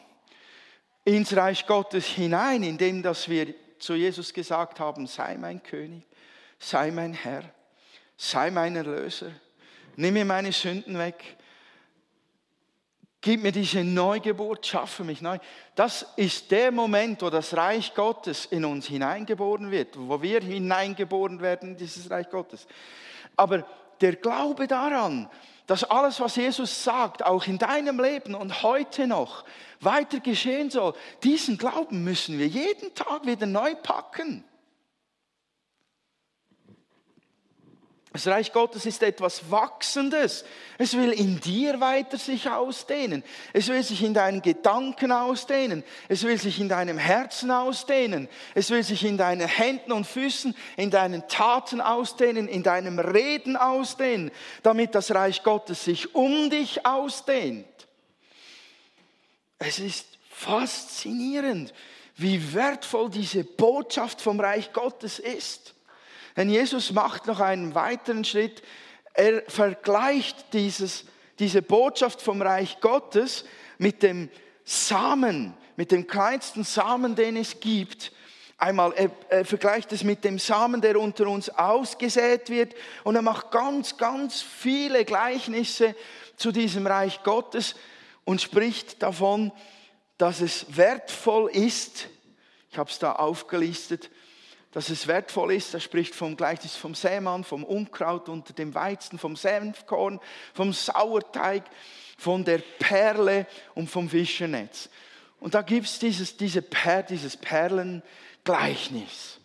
ins 1.03 1.36
Reich 1.36 1.65
Gottes 1.65 2.05
hinein, 2.05 2.62
indem 2.62 3.01
dass 3.01 3.27
wir 3.27 3.55
zu 3.79 3.95
Jesus 3.95 4.31
gesagt 4.36 4.79
haben, 4.79 5.07
sei 5.07 5.36
mein 5.36 5.63
König, 5.63 6.03
sei 6.60 6.91
mein 6.91 7.13
Herr, 7.13 7.41
sei 8.17 8.51
mein 8.51 8.75
Erlöser, 8.75 9.31
nimm 9.95 10.13
mir 10.13 10.25
meine 10.25 10.51
Sünden 10.51 10.95
weg, 11.00 11.38
gib 13.19 13.41
mir 13.41 13.51
diese 13.51 13.84
Neugeburt, 13.84 14.67
schaffe 14.67 15.03
mich 15.03 15.22
neu. 15.22 15.39
Das 15.74 16.05
ist 16.17 16.51
der 16.51 16.72
Moment, 16.72 17.24
wo 17.24 17.31
das 17.31 17.57
Reich 17.57 17.95
Gottes 17.95 18.45
in 18.45 18.63
uns 18.63 18.86
hineingeboren 18.86 19.72
wird, 19.72 19.98
wo 19.98 20.22
wir 20.22 20.39
hineingeboren 20.41 21.41
werden 21.41 21.69
in 21.69 21.77
dieses 21.77 22.12
Reich 22.12 22.29
Gottes. 22.29 22.67
Aber 23.36 23.65
der 24.01 24.17
Glaube 24.17 24.67
daran, 24.67 25.31
dass 25.67 25.84
alles, 25.84 26.19
was 26.19 26.36
Jesus 26.36 26.84
sagt, 26.84 27.25
auch 27.25 27.48
in 27.48 27.57
deinem 27.57 28.00
Leben 28.00 28.36
und 28.36 28.62
heute 28.63 29.07
noch 29.07 29.45
weiter 29.79 30.19
geschehen 30.19 30.69
soll, 30.69 30.93
diesen 31.24 31.57
Glauben 31.57 32.03
müssen 32.03 32.38
wir 32.38 32.48
jeden 32.48 32.93
Tag 32.93 33.25
wieder 33.25 33.45
neu 33.45 33.75
packen. 33.75 34.43
Das 38.15 38.27
Reich 38.27 38.53
Gottes 38.53 38.86
ist 38.86 39.03
etwas 39.03 39.51
Wachsendes. 39.51 40.45
Es 40.77 40.95
will 40.95 41.12
in 41.12 41.41
dir 41.41 41.81
weiter 41.81 42.17
sich 42.17 42.50
ausdehnen. 42.50 43.25
Es 43.51 43.67
will 43.67 43.84
sich 43.84 44.01
in 44.03 44.13
deinen 44.13 44.41
Gedanken 44.41 45.12
ausdehnen. 45.12 45.84
Es 46.07 46.24
will 46.24 46.38
sich 46.38 46.62
in 46.62 46.69
deinem 46.69 46.98
Herzen 46.98 47.51
ausdehnen. 47.51 48.29
Es 48.53 48.69
will 48.69 48.84
sich 48.84 49.03
in 49.03 49.17
deinen 49.17 49.45
Händen 49.45 49.91
und 49.91 50.07
Füßen, 50.07 50.55
in 50.77 50.91
deinen 50.91 51.27
Taten 51.27 51.81
ausdehnen, 51.81 52.48
in 52.48 52.63
deinem 52.63 53.00
Reden 53.00 53.57
ausdehnen, 53.57 54.31
damit 54.63 54.95
das 54.95 55.13
Reich 55.13 55.43
Gottes 55.43 55.84
sich 55.84 56.15
um 56.15 56.50
dich 56.50 56.86
ausdehnt. 56.86 57.67
Es 59.60 59.77
ist 59.79 60.07
faszinierend, 60.29 61.74
wie 62.15 62.53
wertvoll 62.53 63.10
diese 63.10 63.43
Botschaft 63.43 64.22
vom 64.22 64.39
Reich 64.39 64.72
Gottes 64.72 65.19
ist. 65.19 65.75
Denn 66.36 66.50
Jesus 66.50 66.92
macht 66.92 67.27
noch 67.27 67.39
einen 67.39 67.75
weiteren 67.75 68.25
Schritt. 68.25 68.62
Er 69.13 69.44
vergleicht 69.48 70.54
dieses, 70.54 71.06
diese 71.39 71.62
Botschaft 71.62 72.22
vom 72.22 72.42
Reich 72.42 72.80
Gottes 72.82 73.46
mit 73.77 74.04
dem 74.04 74.30
Samen, 74.65 75.54
mit 75.77 75.92
dem 75.92 76.08
kleinsten 76.08 76.63
Samen, 76.63 77.15
den 77.15 77.38
es 77.38 77.60
gibt. 77.60 78.12
Einmal, 78.58 78.94
er, 78.96 79.12
er, 79.30 79.46
vergleicht 79.46 79.92
es 79.92 80.04
mit 80.04 80.24
dem 80.24 80.39
Samen, 80.39 80.82
der 80.82 81.00
unter 81.00 81.27
uns 81.27 81.50
ausgesät 81.50 82.50
wird. 82.50 82.74
Und 83.04 83.15
er 83.15 83.22
macht 83.22 83.51
ganz, 83.51 83.98
ganz 83.98 84.42
viele 84.42 85.06
Gleichnisse 85.06 85.96
zu 86.36 86.51
diesem 86.51 86.88
Reich 86.88 87.24
Gottes 87.24 87.75
und 88.25 88.42
spricht 88.42 89.01
davon, 89.01 89.51
dass 90.18 90.42
es 90.42 90.65
wertvoll 90.75 91.50
ist. 91.51 92.08
Ich 92.72 92.77
habe 92.77 92.89
es 92.89 93.00
da 93.00 93.13
aufgelistet 93.13 94.10
dass 94.75 94.89
es 94.89 95.08
wertvoll 95.08 95.53
ist. 95.53 95.74
Er 95.74 95.79
spricht 95.79 96.13
vom 96.13 96.36
Gleichnis 96.36 96.75
vom 96.75 96.96
Sämann, 96.96 97.46
vom 97.46 97.63
Unkraut 97.63 98.27
unter 98.27 98.51
dem 98.51 98.75
Weizen, 98.75 99.17
vom 99.17 99.38
Senfkorn, 99.38 100.20
vom 100.53 100.74
Sauerteig, 100.74 101.63
von 102.17 102.44
der 102.44 102.58
Perle 102.58 103.48
und 103.74 103.89
vom 103.89 104.10
Fischernetz. 104.10 104.89
Und 105.39 105.53
da 105.53 105.62
gibt 105.62 105.86
es 105.86 106.00
dieses, 106.00 106.36
diese 106.36 106.62
per, 106.62 107.03
dieses 107.03 107.38
Perlengleichnis. 107.38 109.39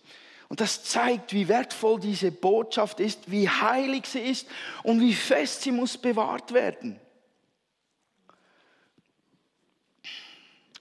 Und 0.49 0.61
das 0.61 0.83
zeigt, 0.83 1.33
wie 1.33 1.47
wertvoll 1.47 2.01
diese 2.01 2.33
Botschaft 2.33 2.99
ist, 2.99 3.31
wie 3.31 3.49
heilig 3.49 4.07
sie 4.07 4.19
ist 4.19 4.49
und 4.83 5.01
wie 5.01 5.15
fest 5.15 5.63
sie 5.63 5.71
muss 5.71 5.97
bewahrt 5.97 6.53
werden. 6.53 6.99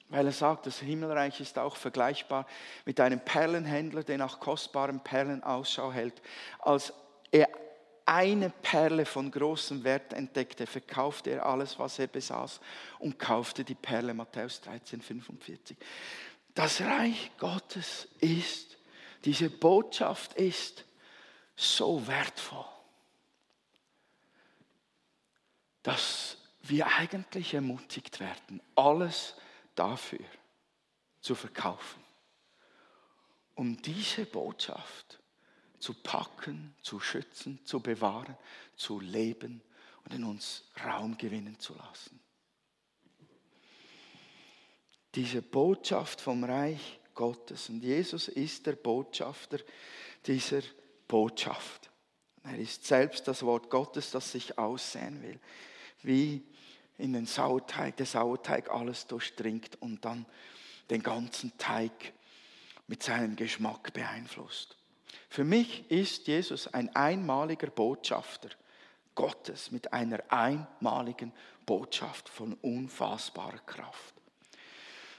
Weil 0.10 0.26
er 0.26 0.32
sagt, 0.32 0.66
das 0.66 0.80
Himmelreich 0.80 1.40
ist 1.40 1.58
auch 1.60 1.76
vergleichbar 1.76 2.48
mit 2.86 3.00
einem 3.00 3.20
Perlenhändler, 3.20 4.04
der 4.04 4.18
nach 4.18 4.40
kostbaren 4.40 5.00
Perlen 5.02 5.44
Ausschau 5.44 5.92
hält. 5.92 6.22
Als 6.60 6.94
er 7.32 7.48
eine 8.06 8.50
Perle 8.50 9.06
von 9.06 9.30
großem 9.30 9.84
Wert 9.84 10.14
entdeckte, 10.14 10.66
verkaufte 10.66 11.30
er 11.30 11.46
alles, 11.46 11.78
was 11.78 12.00
er 12.00 12.08
besaß 12.08 12.60
und 12.98 13.20
kaufte 13.20 13.64
die 13.64 13.76
Perle 13.76 14.16
Matthäus 14.16 14.62
13, 14.62 15.02
45. 15.02 15.78
Das 16.56 16.82
Reich 16.82 17.32
Gottes 17.38 18.08
ist, 18.20 18.78
diese 19.26 19.52
Botschaft 19.52 20.34
ist 20.34 20.86
so 21.56 22.08
wertvoll, 22.08 22.66
dass 25.84 26.38
wir 26.64 26.88
eigentlich 26.88 27.54
ermutigt 27.54 28.20
werden, 28.20 28.60
alles 28.76 29.36
zu 29.36 29.49
dafür 29.80 30.26
zu 31.22 31.36
verkaufen, 31.36 32.04
um 33.56 33.82
diese 33.82 34.26
Botschaft 34.26 35.20
zu 35.80 35.94
packen, 35.94 36.76
zu 36.82 37.00
schützen, 37.00 37.66
zu 37.66 37.80
bewahren, 37.80 38.38
zu 38.76 39.00
leben 39.00 39.62
und 40.04 40.14
in 40.14 40.24
uns 40.26 40.66
Raum 40.84 41.18
gewinnen 41.18 41.58
zu 41.60 41.74
lassen. 41.76 42.20
Diese 45.16 45.42
Botschaft 45.42 46.22
vom 46.22 46.44
Reich 46.44 47.00
Gottes. 47.16 47.70
Und 47.70 47.84
Jesus 47.84 48.28
ist 48.28 48.66
der 48.66 48.74
Botschafter 48.74 49.60
dieser 50.26 50.62
Botschaft. 51.08 51.90
Er 52.44 52.58
ist 52.58 52.86
selbst 52.86 53.28
das 53.28 53.44
Wort 53.44 53.70
Gottes, 53.70 54.12
das 54.12 54.32
sich 54.32 54.58
aussehen 54.58 55.22
will. 55.22 55.40
Wie 56.02 56.46
in 57.00 57.14
den 57.14 57.26
Sauerteig, 57.26 57.98
der 57.98 58.06
Sauerteig 58.06 58.70
alles 58.70 59.08
durchdringt 59.08 59.82
und 59.82 60.06
dann 60.06 60.26
den 60.90 61.02
ganzen 61.02 61.58
Teig 61.58 62.14
mit 62.88 63.04
seinem 63.04 63.36
Geschmack 63.36 63.94
beeinflusst. 63.94 64.76
Für 65.30 65.44
mich 65.44 65.90
ist 65.90 66.28
Jesus 66.28 66.68
ein 66.74 66.96
einmaliger 66.96 67.68
Botschafter 67.68 68.50
Gottes 69.16 69.72
mit 69.72 69.94
einer 69.94 70.20
einmaligen 70.30 71.32
Botschaft 71.66 72.30
von 72.30 72.54
unfassbarer 72.62 73.60
Kraft. 73.60 74.16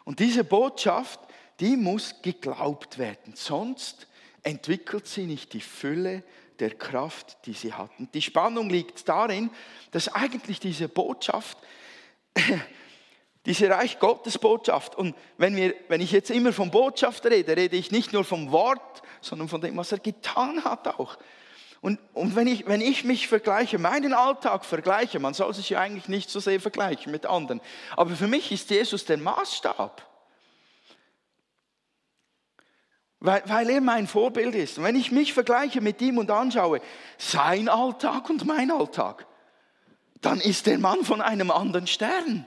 Und 0.05 0.19
diese 0.19 0.43
Botschaft, 0.43 1.21
die 1.61 1.77
muss 1.77 2.23
geglaubt 2.23 2.99
werden, 2.99 3.35
sonst 3.37 4.09
entwickelt 4.43 5.07
sie 5.07 5.27
nicht 5.27 5.53
die 5.53 5.61
Fülle 5.61 6.25
der 6.61 6.75
Kraft, 6.75 7.39
die 7.47 7.53
sie 7.53 7.73
hatten. 7.73 8.09
Die 8.13 8.23
Spannung 8.23 8.69
liegt 8.69 9.09
darin, 9.09 9.51
dass 9.91 10.13
eigentlich 10.13 10.61
diese 10.61 10.89
Botschaft, 10.89 11.59
diese 13.47 13.71
Reich 13.71 13.99
Gottes 13.99 14.39
Botschaft, 14.39 14.95
und 14.95 15.17
wenn, 15.39 15.57
wir, 15.57 15.75
wenn 15.89 16.01
ich 16.01 16.13
jetzt 16.13 16.31
immer 16.31 16.53
vom 16.53 16.71
Botschaft 16.71 17.25
rede, 17.27 17.57
rede 17.57 17.77
ich 17.77 17.91
nicht 17.91 18.13
nur 18.13 18.25
vom 18.25 18.53
Wort, 18.53 19.03
sondern 19.21 19.49
von 19.49 19.61
dem, 19.61 19.77
was 19.77 19.93
er 19.93 19.99
getan 19.99 20.65
hat 20.65 20.87
auch. 20.89 21.17
Und, 21.81 21.99
und 22.13 22.37
wenn, 22.37 22.47
ich, 22.47 22.67
wenn 22.67 22.83
ich 22.83 23.05
mich 23.05 23.27
vergleiche, 23.27 23.79
meinen 23.79 24.13
Alltag 24.13 24.67
vergleiche, 24.67 25.19
man 25.19 25.33
soll 25.33 25.55
sich 25.55 25.71
ja 25.71 25.81
eigentlich 25.81 26.09
nicht 26.09 26.29
so 26.29 26.39
sehr 26.39 26.61
vergleichen 26.61 27.11
mit 27.11 27.25
anderen, 27.25 27.61
aber 27.97 28.11
für 28.11 28.29
mich 28.29 28.53
ist 28.53 28.69
Jesus 28.69 29.07
der 29.07 29.17
Maßstab. 29.17 30.10
Weil, 33.21 33.43
weil 33.47 33.71
er 33.71 33.81
mein 33.81 34.07
Vorbild 34.07 34.55
ist. 34.55 34.79
Und 34.79 34.85
wenn 34.85 34.97
ich 34.97 35.13
mich 35.13 35.35
vergleiche 35.35 35.81
mit 35.81 36.01
ihm 36.01 36.19
und 36.19 36.31
anschaue, 36.31 36.81
sein 37.19 37.69
Alltag 37.69 38.31
und 38.31 38.47
mein 38.47 38.71
Alltag, 38.71 39.27
dann 40.23 40.41
ist 40.41 40.67
der 40.67 40.79
Mann 40.79 41.05
von 41.05 41.21
einem 41.21 41.51
anderen 41.51 41.87
Stern. 41.87 42.47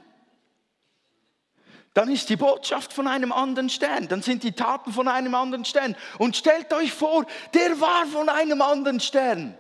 Dann 1.94 2.10
ist 2.10 2.30
die 2.30 2.36
Botschaft 2.36 2.92
von 2.92 3.08
einem 3.08 3.32
anderen 3.32 3.70
Stern. 3.70 4.08
Dann 4.08 4.24
sind 4.24 4.44
die 4.44 4.54
Taten 4.54 4.92
von 4.92 5.08
einem 5.08 5.36
anderen 5.36 5.64
Stern. 5.64 5.96
Und 6.18 6.36
stellt 6.36 6.74
euch 6.74 6.92
vor, 6.92 7.26
der 7.54 7.80
war 7.80 8.08
von 8.08 8.30
einem 8.30 8.64
anderen 8.64 9.00
Stern. 9.00 9.56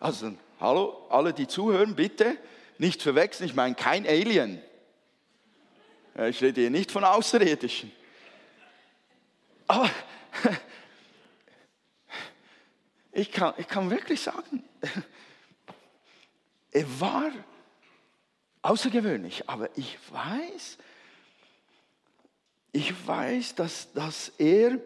Also, 0.00 0.32
hallo, 0.58 1.06
alle, 1.10 1.32
die 1.32 1.46
zuhören, 1.46 1.94
bitte 1.94 2.36
nicht 2.78 3.02
verwechseln. 3.02 3.48
Ich 3.48 3.54
meine 3.54 3.76
kein 3.76 4.04
Alien. 4.04 4.60
Ich 6.28 6.42
rede 6.42 6.60
hier 6.60 6.70
nicht 6.70 6.90
von 6.90 7.04
Außerirdischen. 7.04 7.92
Aber 9.68 9.88
ich 13.12 13.30
kann, 13.32 13.54
ich 13.58 13.68
kann 13.68 13.90
wirklich 13.90 14.20
sagen, 14.20 14.62
er 16.70 17.00
war 17.00 17.30
außergewöhnlich, 18.62 19.48
aber 19.48 19.68
ich 19.76 19.98
weiß, 20.10 20.78
ich 22.72 23.06
weiß, 23.06 23.54
dass, 23.56 23.92
dass 23.92 24.28
er, 24.38 24.78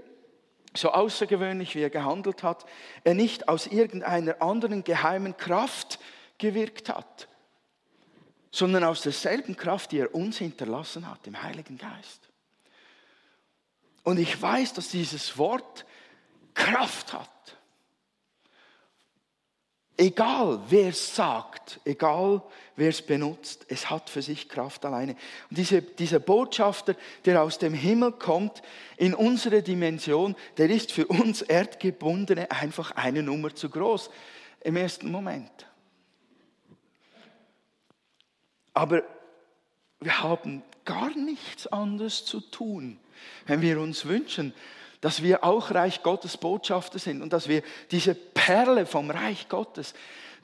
so 0.77 0.91
außergewöhnlich 0.91 1.75
wie 1.75 1.83
er 1.83 1.91
gehandelt 1.91 2.43
hat, 2.43 2.65
er 3.05 3.15
nicht 3.15 3.49
aus 3.49 3.67
irgendeiner 3.67 4.43
anderen 4.43 4.83
geheimen 4.83 5.37
Kraft 5.37 6.01
gewirkt 6.39 6.89
hat, 6.89 7.29
sondern 8.51 8.85
aus 8.85 9.03
derselben 9.03 9.57
Kraft, 9.57 9.93
die 9.93 9.99
er 9.99 10.15
uns 10.15 10.39
hinterlassen 10.39 11.09
hat, 11.09 11.27
dem 11.27 11.41
Heiligen 11.43 11.79
Geist. 11.79 12.29
Und 14.05 14.19
ich 14.19 14.41
weiß, 14.41 14.75
dass 14.75 14.89
dieses 14.89 15.37
Wort 15.39 15.85
Kraft 16.53 17.13
hat. 17.13 17.31
Egal 19.97 20.61
wer 20.69 20.89
es 20.89 21.15
sagt, 21.15 21.81
egal 21.85 22.43
wer 22.75 22.89
es 22.89 23.01
benutzt, 23.01 23.65
es 23.69 23.91
hat 23.91 24.11
für 24.11 24.23
sich 24.23 24.49
Kraft 24.49 24.85
alleine. 24.85 25.13
Und 25.49 25.57
diese, 25.57 25.83
dieser 25.83 26.19
Botschafter, 26.19 26.97
der 27.25 27.43
aus 27.43 27.59
dem 27.59 27.75
Himmel 27.75 28.13
kommt, 28.13 28.63
in 28.97 29.15
unsere 29.15 29.63
Dimension, 29.63 30.35
der 30.57 30.69
ist 30.69 30.91
für 30.91 31.07
uns 31.07 31.43
Erdgebundene 31.43 32.51
einfach 32.51 32.91
eine 32.93 33.23
Nummer 33.23 33.55
zu 33.55 33.71
groß 33.71 34.11
im 34.61 34.77
ersten 34.77 35.13
Moment. 35.13 35.67
Aber 38.73 39.05
wir 40.01 40.23
haben 40.23 40.65
gar 40.85 41.17
nichts 41.17 41.69
anderes 41.69 42.25
zu 42.25 42.41
tun, 42.41 42.99
wenn 43.47 43.61
wir 43.61 43.81
uns 43.81 44.05
wünschen, 44.05 44.55
dass 45.01 45.23
wir 45.23 45.45
auch 45.45 45.71
Reich 45.71 46.03
Gottes 46.03 46.37
Botschafter 46.39 46.99
sind 46.99 47.21
und 47.21 47.33
dass 47.33 47.47
wir 47.47 47.63
diese 47.91 48.15
Perle 48.15 48.87
vom 48.87 49.11
Reich 49.11 49.49
Gottes, 49.49 49.93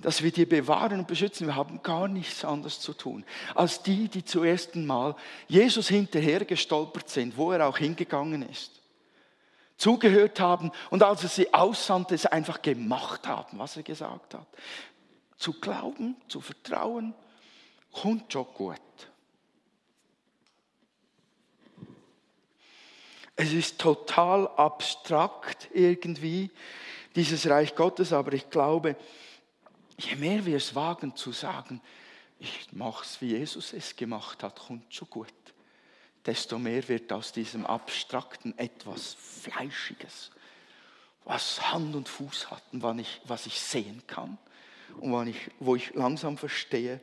dass 0.03 0.23
wir 0.23 0.33
die 0.33 0.45
bewahren 0.45 0.99
und 0.99 1.07
beschützen. 1.07 1.47
Wir 1.47 1.57
haben 1.57 1.83
gar 1.83 2.09
nichts 2.09 2.45
anderes 2.45 2.81
zu 2.81 2.93
tun, 2.93 3.25
als 3.55 3.83
die, 3.83 4.09
die 4.09 4.25
zum 4.25 4.45
ersten 4.45 4.87
Mal 4.87 5.17
Jesus 5.49 5.89
hinterhergestolpert 5.89 7.09
sind, 7.09 7.37
wo 7.37 7.53
er 7.53 7.67
auch 7.67 7.79
hingegangen 7.79 8.49
ist. 8.49 8.81
Zugehört 9.77 10.41
haben 10.41 10.73
und 10.91 11.03
als 11.03 11.23
er 11.23 11.31
sie 11.31 11.55
aussandte, 11.55 12.15
es 12.15 12.27
einfach 12.27 12.61
gemacht 12.61 13.27
haben, 13.27 13.59
was 13.59 13.79
er 13.79 13.83
gesagt 13.83 14.35
hat. 14.35 14.47
Zu 15.39 15.55
glauben, 15.55 16.17
zu 16.29 16.43
vertrauen, 16.43 17.15
kommt 17.91 18.31
schon 18.31 18.47
gut. 18.55 18.79
Es 23.43 23.55
ist 23.55 23.79
total 23.79 24.49
abstrakt 24.49 25.71
irgendwie, 25.73 26.51
dieses 27.17 27.49
Reich 27.49 27.75
Gottes, 27.75 28.13
aber 28.13 28.35
ich 28.35 28.51
glaube, 28.51 28.97
je 29.97 30.15
mehr 30.17 30.45
wir 30.45 30.59
es 30.59 30.75
wagen 30.75 31.17
zu 31.17 31.33
sagen, 31.33 31.81
ich 32.39 32.71
mache 32.73 33.03
es, 33.03 33.19
wie 33.23 33.29
Jesus 33.31 33.73
es 33.73 33.97
gemacht 33.97 34.43
hat, 34.43 34.59
kommt 34.59 34.95
schon 34.95 35.09
gut, 35.09 35.33
desto 36.27 36.59
mehr 36.59 36.87
wird 36.87 37.11
aus 37.15 37.33
diesem 37.33 37.65
Abstrakten 37.65 38.53
etwas 38.59 39.17
Fleischiges, 39.19 40.33
was 41.25 41.73
Hand 41.73 41.97
und 41.97 42.11
Fuß 42.11 42.51
hat 42.51 42.63
und 42.73 42.83
was 43.25 43.47
ich 43.47 43.59
sehen 43.59 44.03
kann 44.07 44.37
und 45.01 45.35
wo 45.61 45.77
ich 45.77 45.95
langsam 45.95 46.37
verstehe, 46.37 47.01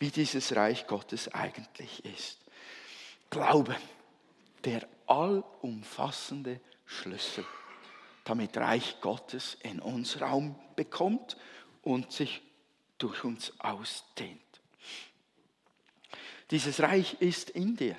wie 0.00 0.10
dieses 0.10 0.56
Reich 0.56 0.88
Gottes 0.88 1.32
eigentlich 1.32 2.04
ist. 2.04 2.38
Glaube, 3.30 3.76
der 4.64 4.88
allumfassende 5.06 6.60
Schlüssel, 6.84 7.44
damit 8.24 8.56
Reich 8.56 9.00
Gottes 9.00 9.56
in 9.62 9.80
uns 9.80 10.20
Raum 10.20 10.58
bekommt 10.74 11.36
und 11.82 12.12
sich 12.12 12.42
durch 12.98 13.24
uns 13.24 13.52
ausdehnt. 13.60 14.40
Dieses 16.50 16.80
Reich 16.80 17.20
ist 17.20 17.50
in 17.50 17.76
dir, 17.76 17.96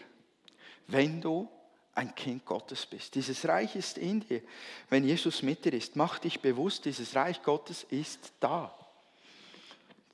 wenn 0.88 1.22
du 1.22 1.50
ein 1.94 2.14
Kind 2.16 2.46
Gottes 2.46 2.86
bist. 2.86 3.16
Dieses 3.16 3.48
Reich 3.48 3.76
ist 3.76 3.98
in 3.98 4.22
dir, 4.22 4.42
wenn 4.90 5.04
Jesus 5.04 5.42
mit 5.42 5.66
dir 5.66 5.74
ist. 5.74 5.96
Mach 5.96 6.20
dich 6.20 6.40
bewusst, 6.40 6.86
dieses 6.86 7.16
Reich 7.16 7.42
Gottes 7.42 7.84
ist 7.90 8.32
da. 8.40 8.74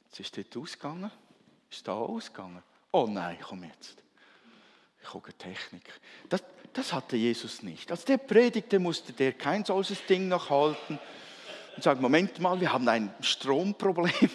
Jetzt 0.05 0.19
ist 0.19 0.37
dort 0.37 0.57
ausgegangen, 0.57 1.11
ist 1.69 1.87
da 1.87 1.93
ausgegangen. 1.93 2.63
Oh 2.91 3.07
nein, 3.07 3.37
komm 3.41 3.63
jetzt. 3.63 4.02
Ich 5.03 5.09
gucke 5.09 5.33
Technik. 5.33 5.83
Das, 6.29 6.43
das 6.71 6.93
hatte 6.93 7.17
Jesus 7.17 7.61
nicht. 7.61 7.91
Als 7.91 8.05
der 8.05 8.17
predigte, 8.17 8.79
musste 8.79 9.13
der 9.13 9.33
kein 9.33 9.65
solches 9.65 10.05
Ding 10.05 10.29
noch 10.29 10.49
halten 10.49 10.97
und 11.75 11.83
sagen, 11.83 12.01
Moment 12.01 12.39
mal, 12.39 12.59
wir 12.59 12.71
haben 12.71 12.87
ein 12.87 13.13
Stromproblem. 13.19 14.11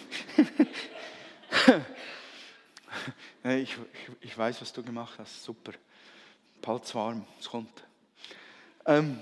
ich, 3.43 3.61
ich, 3.61 3.77
ich, 4.21 4.37
weiß, 4.37 4.61
was 4.61 4.71
du 4.71 4.83
gemacht 4.83 5.17
hast. 5.17 5.43
Super. 5.43 5.73
Palz 6.61 6.93
warm, 6.93 7.25
es 7.39 7.49
kommt. 7.49 7.83
Ähm, 8.85 9.21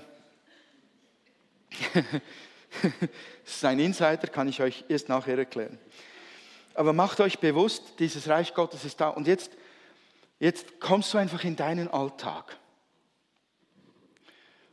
das 1.92 3.54
ist 3.54 3.64
ein 3.64 3.78
Insider, 3.78 4.28
kann 4.28 4.48
ich 4.48 4.60
euch 4.60 4.84
erst 4.88 5.08
nachher 5.08 5.38
erklären. 5.38 5.78
Aber 6.74 6.92
macht 6.92 7.20
euch 7.20 7.38
bewusst, 7.38 7.94
dieses 7.98 8.28
Reich 8.28 8.54
Gottes 8.54 8.84
ist 8.84 9.00
da. 9.00 9.08
Und 9.08 9.26
jetzt, 9.26 9.50
jetzt 10.38 10.80
kommst 10.80 11.12
du 11.12 11.18
einfach 11.18 11.44
in 11.44 11.56
deinen 11.56 11.88
Alltag. 11.88 12.58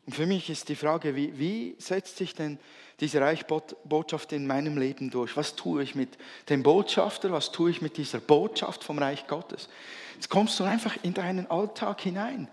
Und 0.06 0.14
für 0.14 0.26
mich 0.26 0.50
ist 0.50 0.70
die 0.70 0.76
Frage, 0.76 1.16
wie, 1.16 1.38
wie 1.40 1.76
setzt 1.80 2.18
sich 2.18 2.36
denn 2.36 2.60
diese 3.00 3.20
Reichbotschaft 3.20 4.32
in 4.34 4.46
meinem 4.46 4.78
Leben 4.78 5.10
durch? 5.10 5.36
Was 5.36 5.56
tue 5.56 5.82
ich 5.84 5.96
mit 5.96 6.18
dem 6.50 6.64
Botschafter? 6.64 7.32
Was 7.32 7.52
tue 7.52 7.72
ich 7.72 7.82
mit 7.82 7.98
dieser 7.98 8.20
Botschaft 8.20 8.84
vom 8.84 9.00
Reich 9.00 9.28
Gottes? 9.28 9.68
Jetzt 10.14 10.30
kommst 10.30 10.60
du 10.60 10.64
einfach 10.64 10.96
in 11.02 11.14
deinen 11.14 11.50
Alltag 11.50 12.02
hinein 12.02 12.48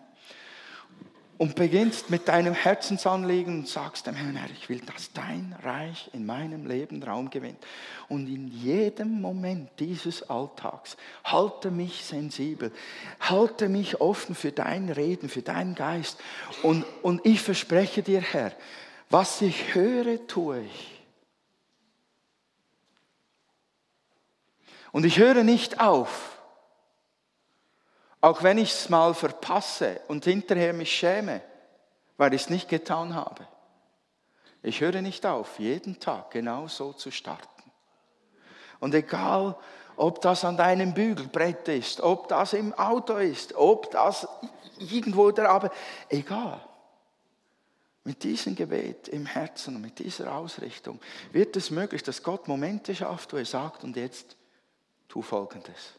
und 1.42 1.56
beginnst 1.56 2.08
mit 2.08 2.28
deinem 2.28 2.54
Herzensanliegen 2.54 3.58
und 3.58 3.68
sagst 3.68 4.06
dem 4.06 4.14
Herrn, 4.14 4.36
Herr, 4.36 4.48
ich 4.52 4.68
will, 4.68 4.78
dass 4.78 5.12
dein 5.12 5.56
Reich 5.64 6.08
in 6.12 6.24
meinem 6.24 6.68
Leben 6.68 7.02
Raum 7.02 7.30
gewinnt. 7.30 7.58
Und 8.08 8.28
in 8.28 8.46
jedem 8.46 9.20
Moment 9.20 9.68
dieses 9.80 10.30
Alltags 10.30 10.96
halte 11.24 11.72
mich 11.72 12.04
sensibel, 12.04 12.70
halte 13.18 13.68
mich 13.68 14.00
offen 14.00 14.36
für 14.36 14.52
dein 14.52 14.88
Reden, 14.88 15.28
für 15.28 15.42
deinen 15.42 15.74
Geist. 15.74 16.20
Und, 16.62 16.84
und 17.02 17.26
ich 17.26 17.40
verspreche 17.40 18.04
dir, 18.04 18.20
Herr, 18.20 18.52
was 19.10 19.42
ich 19.42 19.74
höre, 19.74 20.24
tue 20.28 20.60
ich. 20.60 21.02
Und 24.92 25.04
ich 25.04 25.18
höre 25.18 25.42
nicht 25.42 25.80
auf 25.80 26.31
auch 28.22 28.42
wenn 28.42 28.56
ich 28.56 28.72
es 28.72 28.88
mal 28.88 29.12
verpasse 29.14 30.00
und 30.08 30.24
hinterher 30.24 30.72
mich 30.72 30.94
schäme, 30.94 31.42
weil 32.16 32.32
ich 32.32 32.42
es 32.42 32.50
nicht 32.50 32.68
getan 32.68 33.14
habe. 33.14 33.46
Ich 34.62 34.80
höre 34.80 35.02
nicht 35.02 35.26
auf, 35.26 35.58
jeden 35.58 35.98
Tag 35.98 36.30
genau 36.30 36.68
so 36.68 36.92
zu 36.92 37.10
starten. 37.10 37.48
Und 38.78 38.94
egal, 38.94 39.56
ob 39.96 40.22
das 40.22 40.44
an 40.44 40.56
deinem 40.56 40.94
Bügelbrett 40.94 41.66
ist, 41.66 42.00
ob 42.00 42.28
das 42.28 42.52
im 42.52 42.72
Auto 42.74 43.16
ist, 43.16 43.56
ob 43.56 43.90
das 43.90 44.26
irgendwo 44.78 45.32
der 45.32 45.50
aber 45.50 45.72
egal. 46.08 46.60
Mit 48.04 48.22
diesem 48.22 48.54
Gebet 48.54 49.08
im 49.08 49.26
Herzen 49.26 49.76
und 49.76 49.82
mit 49.82 49.98
dieser 49.98 50.32
Ausrichtung 50.32 51.00
wird 51.32 51.56
es 51.56 51.70
möglich, 51.70 52.04
dass 52.04 52.22
Gott 52.22 52.46
Momente 52.46 52.94
schafft, 52.94 53.32
wo 53.32 53.36
er 53.36 53.44
sagt, 53.44 53.82
und 53.82 53.96
jetzt 53.96 54.36
tu 55.08 55.22
Folgendes. 55.22 55.94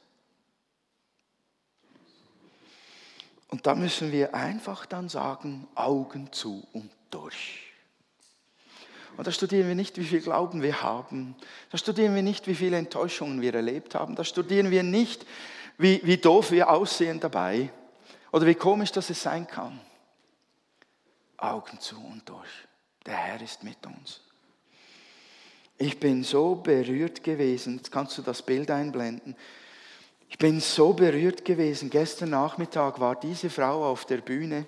Und 3.53 3.67
da 3.67 3.75
müssen 3.75 4.11
wir 4.11 4.33
einfach 4.33 4.87
dann 4.87 5.09
sagen, 5.09 5.67
Augen 5.75 6.33
zu 6.33 6.67
und 6.73 6.89
durch. 7.11 7.59
Und 9.15 9.27
da 9.27 9.31
studieren 9.31 9.67
wir 9.67 9.75
nicht, 9.75 9.95
wie 9.99 10.05
viel 10.05 10.21
Glauben 10.21 10.63
wir 10.63 10.81
haben. 10.81 11.35
Da 11.69 11.77
studieren 11.77 12.15
wir 12.15 12.23
nicht, 12.23 12.47
wie 12.47 12.55
viele 12.55 12.77
Enttäuschungen 12.77 13.41
wir 13.41 13.53
erlebt 13.53 13.93
haben. 13.93 14.15
Da 14.15 14.23
studieren 14.23 14.71
wir 14.71 14.81
nicht, 14.81 15.27
wie, 15.77 16.01
wie 16.03 16.17
doof 16.17 16.49
wir 16.49 16.71
aussehen 16.71 17.19
dabei 17.19 17.71
oder 18.31 18.47
wie 18.47 18.55
komisch 18.55 18.91
das 18.91 19.11
es 19.11 19.21
sein 19.21 19.45
kann. 19.45 19.79
Augen 21.37 21.79
zu 21.79 22.03
und 22.03 22.27
durch. 22.27 22.49
Der 23.05 23.17
Herr 23.17 23.39
ist 23.39 23.63
mit 23.63 23.85
uns. 23.85 24.21
Ich 25.77 25.99
bin 25.99 26.23
so 26.23 26.55
berührt 26.55 27.23
gewesen. 27.23 27.77
Jetzt 27.77 27.91
kannst 27.91 28.17
du 28.17 28.23
das 28.23 28.41
Bild 28.41 28.71
einblenden. 28.71 29.35
Ich 30.33 30.39
bin 30.39 30.59
so 30.59 30.93
berührt 30.93 31.45
gewesen. 31.45 31.91
Gestern 31.91 32.31
Nachmittag 32.31 32.99
war 32.99 33.15
diese 33.15 33.51
Frau 33.51 33.85
auf 33.85 34.05
der 34.05 34.17
Bühne. 34.17 34.65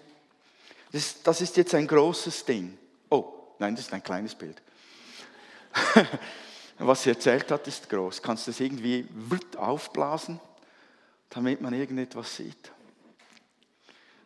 Das, 0.91 1.23
das 1.23 1.41
ist 1.41 1.57
jetzt 1.57 1.73
ein 1.73 1.87
großes 1.87 2.45
Ding. 2.45 2.77
Oh, 3.09 3.33
nein, 3.57 3.75
das 3.75 3.85
ist 3.85 3.93
ein 3.93 4.03
kleines 4.03 4.35
Bild. 4.35 4.61
Was 6.77 7.01
sie 7.01 7.09
erzählt 7.09 7.49
hat, 7.51 7.67
ist 7.67 7.89
groß. 7.89 8.21
Kannst 8.21 8.45
du 8.45 8.51
das 8.51 8.59
irgendwie 8.59 9.07
aufblasen, 9.57 10.39
damit 11.31 11.61
man 11.61 11.73
irgendetwas 11.73 12.35
sieht? 12.35 12.71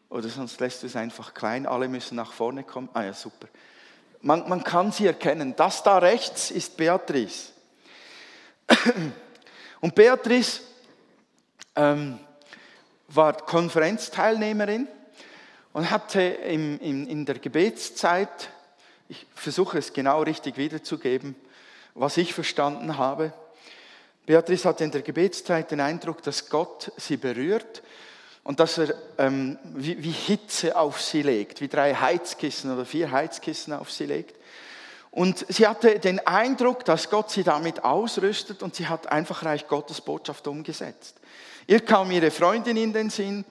Oder 0.10 0.28
sonst 0.28 0.60
lässt 0.60 0.84
du 0.84 0.88
es 0.88 0.98
einfach 0.98 1.34
klein, 1.34 1.66
alle 1.66 1.88
müssen 1.88 2.18
nach 2.18 2.34
vorne 2.34 2.66
kommen. 2.66 2.90
Ah 2.92 3.04
ja, 3.04 3.14
super. 3.14 3.48
Man, 4.22 4.50
man 4.50 4.62
kann 4.62 4.92
sie 4.92 5.08
erkennen. 5.08 5.56
Das 5.56 5.84
da 5.84 6.00
rechts 6.00 6.52
ist 6.52 6.76
Beatrice. 6.76 7.54
Und 9.80 9.96
Beatrice 9.96 10.64
ähm, 11.76 12.20
war 13.08 13.34
Konferenzteilnehmerin 13.34 14.88
und 15.74 15.90
hatte 15.90 16.22
im, 16.22 16.80
in, 16.80 17.08
in 17.08 17.26
der 17.26 17.40
Gebetszeit, 17.40 18.50
ich 19.08 19.26
versuche 19.34 19.78
es 19.78 19.94
genau 19.94 20.22
richtig 20.24 20.58
wiederzugeben, 20.58 21.36
was 21.96 22.18
ich 22.18 22.34
verstanden 22.34 22.98
habe. 22.98 23.34
Beatrice 24.26 24.66
hatte 24.66 24.84
in 24.84 24.92
der 24.92 25.02
Gebetszeit 25.02 25.72
den 25.72 25.82
Eindruck, 25.82 26.22
dass 26.22 26.50
Gott 26.50 26.92
sie 26.98 27.18
berührt 27.18 27.82
und 28.44 28.60
dass 28.60 28.78
er 28.78 28.94
ähm, 29.18 29.58
wie, 29.64 30.02
wie 30.04 30.12
Hitze 30.12 30.76
auf 30.78 31.02
sie 31.02 31.24
legt, 31.24 31.62
wie 31.62 31.68
drei 31.68 31.94
Heizkissen 31.96 32.72
oder 32.72 32.86
vier 32.86 33.12
Heizkissen 33.12 33.74
auf 33.74 33.92
sie 33.92 34.06
legt. 34.06 34.36
Und 35.12 35.46
sie 35.50 35.68
hatte 35.68 36.00
den 36.00 36.26
Eindruck, 36.26 36.86
dass 36.86 37.10
Gott 37.10 37.32
sie 37.32 37.44
damit 37.44 37.84
ausrüstet 37.84 38.62
und 38.62 38.76
sie 38.76 38.88
hat 38.88 39.08
einfach 39.12 39.44
Reich 39.44 39.68
Gottes 39.68 40.02
Botschaft 40.02 40.48
umgesetzt. 40.48 41.19
Ihr 41.70 41.82
kam 41.82 42.10
ihre 42.10 42.32
Freundin 42.32 42.78
in 42.78 42.92
den 42.92 43.12
Sinn, 43.12 43.46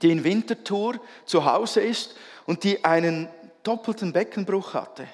die 0.00 0.10
in 0.10 0.24
Winterthur 0.24 0.98
zu 1.26 1.44
Hause 1.44 1.82
ist 1.82 2.16
und 2.46 2.64
die 2.64 2.82
einen 2.82 3.28
doppelten 3.62 4.14
Beckenbruch 4.14 4.72
hatte. 4.72 5.06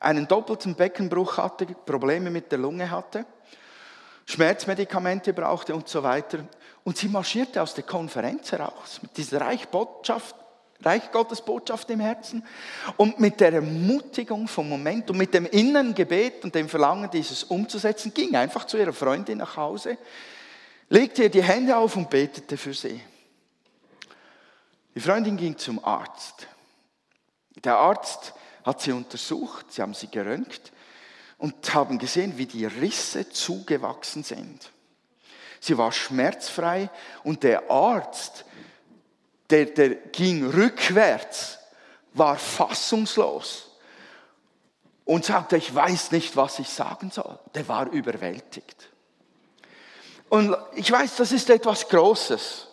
Einen 0.00 0.28
doppelten 0.28 0.74
Beckenbruch 0.74 1.38
hatte, 1.38 1.64
Probleme 1.64 2.30
mit 2.30 2.52
der 2.52 2.58
Lunge 2.58 2.90
hatte, 2.90 3.24
Schmerzmedikamente 4.26 5.32
brauchte 5.32 5.74
und 5.74 5.88
so 5.88 6.02
weiter. 6.02 6.40
Und 6.84 6.98
sie 6.98 7.08
marschierte 7.08 7.62
aus 7.62 7.72
der 7.72 7.84
Konferenz 7.84 8.52
heraus 8.52 8.98
mit 9.00 9.16
dieser 9.16 9.40
Reichbotschaft 9.40 10.36
Reich 10.82 11.10
Gottes 11.10 11.40
Botschaft 11.40 11.88
im 11.88 12.00
Herzen. 12.00 12.44
Und 12.98 13.18
mit 13.18 13.40
der 13.40 13.54
Ermutigung 13.54 14.46
vom 14.46 14.68
Moment 14.68 15.10
und 15.10 15.16
mit 15.16 15.32
dem 15.32 15.46
inneren 15.46 15.94
Gebet 15.94 16.44
und 16.44 16.54
dem 16.54 16.68
Verlangen, 16.68 17.10
dieses 17.10 17.44
umzusetzen, 17.44 18.12
ging 18.12 18.36
einfach 18.36 18.66
zu 18.66 18.76
ihrer 18.76 18.92
Freundin 18.92 19.38
nach 19.38 19.56
Hause, 19.56 19.96
legte 20.88 21.24
ihr 21.24 21.30
die 21.30 21.42
Hände 21.42 21.76
auf 21.76 21.96
und 21.96 22.10
betete 22.10 22.56
für 22.56 22.74
sie. 22.74 23.00
Die 24.94 25.00
Freundin 25.00 25.36
ging 25.36 25.56
zum 25.56 25.84
Arzt. 25.84 26.48
Der 27.64 27.76
Arzt 27.76 28.34
hat 28.64 28.80
sie 28.80 28.92
untersucht, 28.92 29.72
sie 29.72 29.82
haben 29.82 29.94
sie 29.94 30.10
geröntgt 30.10 30.72
und 31.38 31.74
haben 31.74 31.98
gesehen, 31.98 32.36
wie 32.36 32.46
die 32.46 32.66
Risse 32.66 33.28
zugewachsen 33.28 34.24
sind. 34.24 34.70
Sie 35.60 35.76
war 35.76 35.92
schmerzfrei 35.92 36.90
und 37.24 37.42
der 37.42 37.70
Arzt 37.70 38.44
der, 39.50 39.66
der 39.66 39.90
ging 39.90 40.46
rückwärts, 40.46 41.58
war 42.12 42.36
fassungslos 42.36 43.70
und 45.04 45.24
sagte, 45.24 45.56
ich 45.56 45.74
weiß 45.74 46.12
nicht, 46.12 46.36
was 46.36 46.58
ich 46.58 46.68
sagen 46.68 47.10
soll. 47.10 47.38
Der 47.54 47.66
war 47.68 47.88
überwältigt. 47.90 48.90
Und 50.28 50.56
ich 50.74 50.90
weiß, 50.90 51.16
das 51.16 51.32
ist 51.32 51.48
etwas 51.50 51.88
Großes 51.88 52.66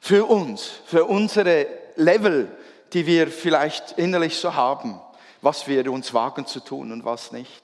für 0.00 0.24
uns, 0.24 0.70
für 0.86 1.04
unsere 1.04 1.66
Level, 1.96 2.56
die 2.92 3.06
wir 3.06 3.28
vielleicht 3.28 3.92
innerlich 3.92 4.36
so 4.38 4.54
haben, 4.54 5.00
was 5.42 5.66
wir 5.66 5.90
uns 5.90 6.14
wagen 6.14 6.46
zu 6.46 6.60
tun 6.60 6.92
und 6.92 7.04
was 7.04 7.32
nicht. 7.32 7.62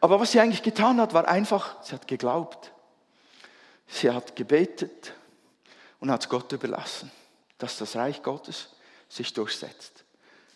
Aber 0.00 0.18
was 0.18 0.32
sie 0.32 0.40
eigentlich 0.40 0.62
getan 0.62 1.00
hat, 1.00 1.14
war 1.14 1.28
einfach, 1.28 1.82
sie 1.82 1.94
hat 1.94 2.08
geglaubt, 2.08 2.72
sie 3.86 4.10
hat 4.10 4.34
gebetet 4.34 5.12
und 6.00 6.10
hat 6.10 6.28
Gott 6.28 6.50
überlassen, 6.52 7.10
dass 7.58 7.78
das 7.78 7.94
Reich 7.94 8.22
Gottes 8.22 8.70
sich 9.08 9.32
durchsetzt, 9.32 10.04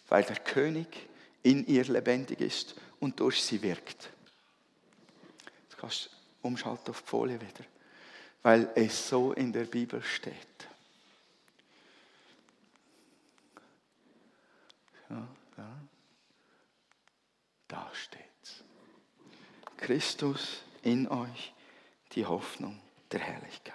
weil 0.08 0.24
der 0.24 0.36
König 0.36 0.88
in 1.42 1.66
ihr 1.66 1.84
lebendig 1.84 2.40
ist 2.40 2.74
und 2.98 3.20
durch 3.20 3.42
sie 3.44 3.62
wirkt. 3.62 4.10
Jetzt 5.68 5.78
kannst 5.78 6.10
umschalten 6.48 6.90
auf 6.90 7.02
die 7.02 7.08
Folie 7.08 7.40
wieder, 7.40 7.64
weil 8.42 8.70
es 8.74 9.08
so 9.08 9.32
in 9.32 9.52
der 9.52 9.64
Bibel 9.64 10.02
steht. 10.02 10.34
Ja, 15.10 15.28
ja. 15.56 15.80
Da 17.68 17.90
steht's. 17.92 18.64
Christus 19.76 20.62
in 20.82 21.08
euch, 21.08 21.52
die 22.12 22.26
Hoffnung 22.26 22.80
der 23.12 23.20
Herrlichkeit. 23.20 23.74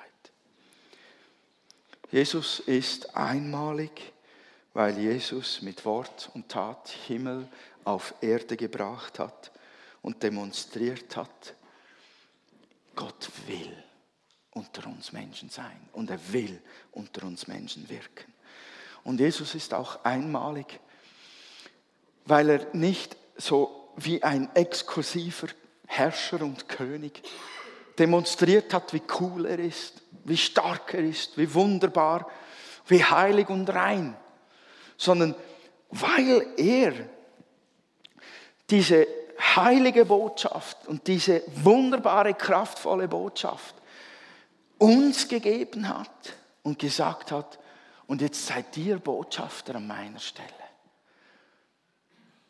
Jesus 2.12 2.60
ist 2.60 3.16
einmalig, 3.16 4.14
weil 4.74 4.98
Jesus 4.98 5.62
mit 5.62 5.86
Wort 5.86 6.30
und 6.34 6.50
Tat 6.50 6.90
Himmel 7.08 7.48
auf 7.84 8.14
Erde 8.22 8.58
gebracht 8.58 9.20
hat 9.20 9.52
und 10.02 10.22
demonstriert 10.22 11.16
hat, 11.16 11.56
Gott 12.96 13.30
will 13.48 13.76
unter 14.52 14.88
uns 14.88 15.12
Menschen 15.12 15.50
sein 15.50 15.90
und 15.94 16.10
er 16.10 16.20
will 16.32 16.62
unter 16.92 17.26
uns 17.26 17.48
Menschen 17.48 17.90
wirken. 17.90 18.32
Und 19.04 19.20
Jesus 19.20 19.56
ist 19.56 19.74
auch 19.74 20.04
einmalig, 20.06 20.80
weil 22.26 22.50
er 22.50 22.68
nicht 22.74 23.18
so 23.36 23.92
wie 23.98 24.24
ein 24.24 24.54
exklusiver 24.56 25.48
Herrscher 25.88 26.42
und 26.42 26.70
König 26.70 27.22
demonstriert 28.00 28.74
hat, 28.74 28.94
wie 28.94 29.04
cool 29.20 29.46
er 29.46 29.60
ist, 29.60 30.02
wie 30.24 30.38
stark 30.38 30.94
er 30.94 31.04
ist, 31.04 31.38
wie 31.38 31.54
wunderbar, 31.54 32.30
wie 32.88 33.04
heilig 33.04 33.50
und 33.50 33.70
rein, 33.70 34.18
sondern 34.98 35.36
weil 35.90 36.54
er 36.58 36.94
diese 38.70 39.06
heilige 39.56 40.06
Botschaft 40.06 40.88
und 40.88 41.08
diese 41.08 41.44
wunderbare, 41.56 42.34
kraftvolle 42.34 43.08
Botschaft 43.08 43.76
uns 44.78 45.28
gegeben 45.28 45.88
hat 45.88 46.34
und 46.64 46.80
gesagt 46.80 47.32
hat, 47.32 47.60
und 48.08 48.22
jetzt 48.22 48.46
seid 48.46 48.76
ihr 48.78 49.00
Botschafter 49.00 49.76
an 49.76 49.88
meiner 49.88 50.20
Stelle. 50.20 50.50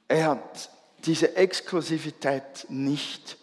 Er 0.08 0.28
hat 0.28 0.70
diese 1.06 1.36
Exklusivität 1.36 2.66
nicht 2.70 3.38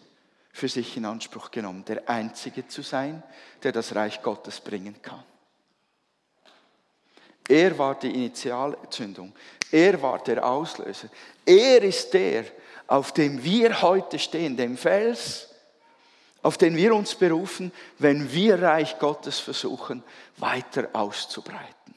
für 0.51 0.67
sich 0.67 0.97
in 0.97 1.05
Anspruch 1.05 1.51
genommen, 1.51 1.85
der 1.85 2.07
Einzige 2.09 2.67
zu 2.67 2.81
sein, 2.81 3.23
der 3.63 3.71
das 3.71 3.95
Reich 3.95 4.21
Gottes 4.21 4.59
bringen 4.59 5.01
kann. 5.01 5.23
Er 7.47 7.77
war 7.77 7.95
die 7.95 8.13
Initialzündung. 8.13 9.33
Er 9.71 10.01
war 10.01 10.19
der 10.23 10.45
Auslöser. 10.45 11.09
Er 11.45 11.81
ist 11.81 12.13
der, 12.13 12.45
auf 12.91 13.13
dem 13.13 13.41
wir 13.41 13.81
heute 13.81 14.19
stehen, 14.19 14.57
dem 14.57 14.75
Fels, 14.75 15.47
auf 16.41 16.57
den 16.57 16.75
wir 16.75 16.93
uns 16.93 17.15
berufen, 17.15 17.71
wenn 17.99 18.33
wir 18.33 18.61
Reich 18.61 18.99
Gottes 18.99 19.39
versuchen, 19.39 20.03
weiter 20.35 20.89
auszubreiten. 20.91 21.95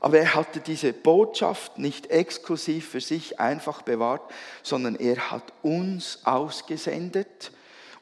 Aber 0.00 0.18
er 0.18 0.34
hatte 0.34 0.58
diese 0.58 0.92
Botschaft 0.92 1.78
nicht 1.78 2.08
exklusiv 2.08 2.88
für 2.88 3.00
sich 3.00 3.38
einfach 3.38 3.82
bewahrt, 3.82 4.28
sondern 4.64 4.96
er 4.96 5.30
hat 5.30 5.52
uns 5.62 6.18
ausgesendet 6.24 7.52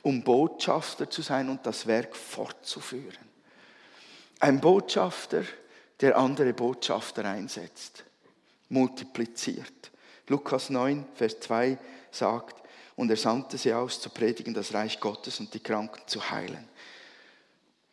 um 0.00 0.24
Botschafter 0.24 1.10
zu 1.10 1.20
sein 1.20 1.50
und 1.50 1.66
das 1.66 1.86
Werk 1.86 2.16
fortzuführen. 2.16 3.28
Ein 4.40 4.58
Botschafter, 4.58 5.42
der 6.00 6.16
andere 6.16 6.54
Botschafter 6.54 7.26
einsetzt, 7.26 8.04
multipliziert. 8.70 9.92
Lukas 10.28 10.70
9, 10.70 11.04
Vers 11.14 11.38
2 11.40 11.78
sagt, 12.14 12.62
und 12.96 13.10
er 13.10 13.16
sandte 13.16 13.58
sie 13.58 13.72
aus, 13.72 14.00
zu 14.00 14.10
predigen 14.10 14.54
das 14.54 14.74
Reich 14.74 15.00
Gottes 15.00 15.40
und 15.40 15.52
die 15.54 15.60
Kranken 15.60 16.00
zu 16.06 16.30
heilen. 16.30 16.68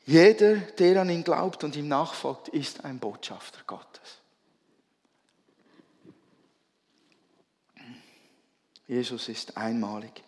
Jeder, 0.05 0.55
der 0.55 1.01
an 1.01 1.09
ihn 1.09 1.23
glaubt 1.23 1.63
und 1.63 1.75
ihm 1.75 1.87
nachfolgt, 1.87 2.49
ist 2.49 2.83
ein 2.83 2.99
Botschafter 2.99 3.59
Gottes. 3.65 4.17
Jesus 8.87 9.29
ist 9.29 9.55
einmalig, 9.55 10.23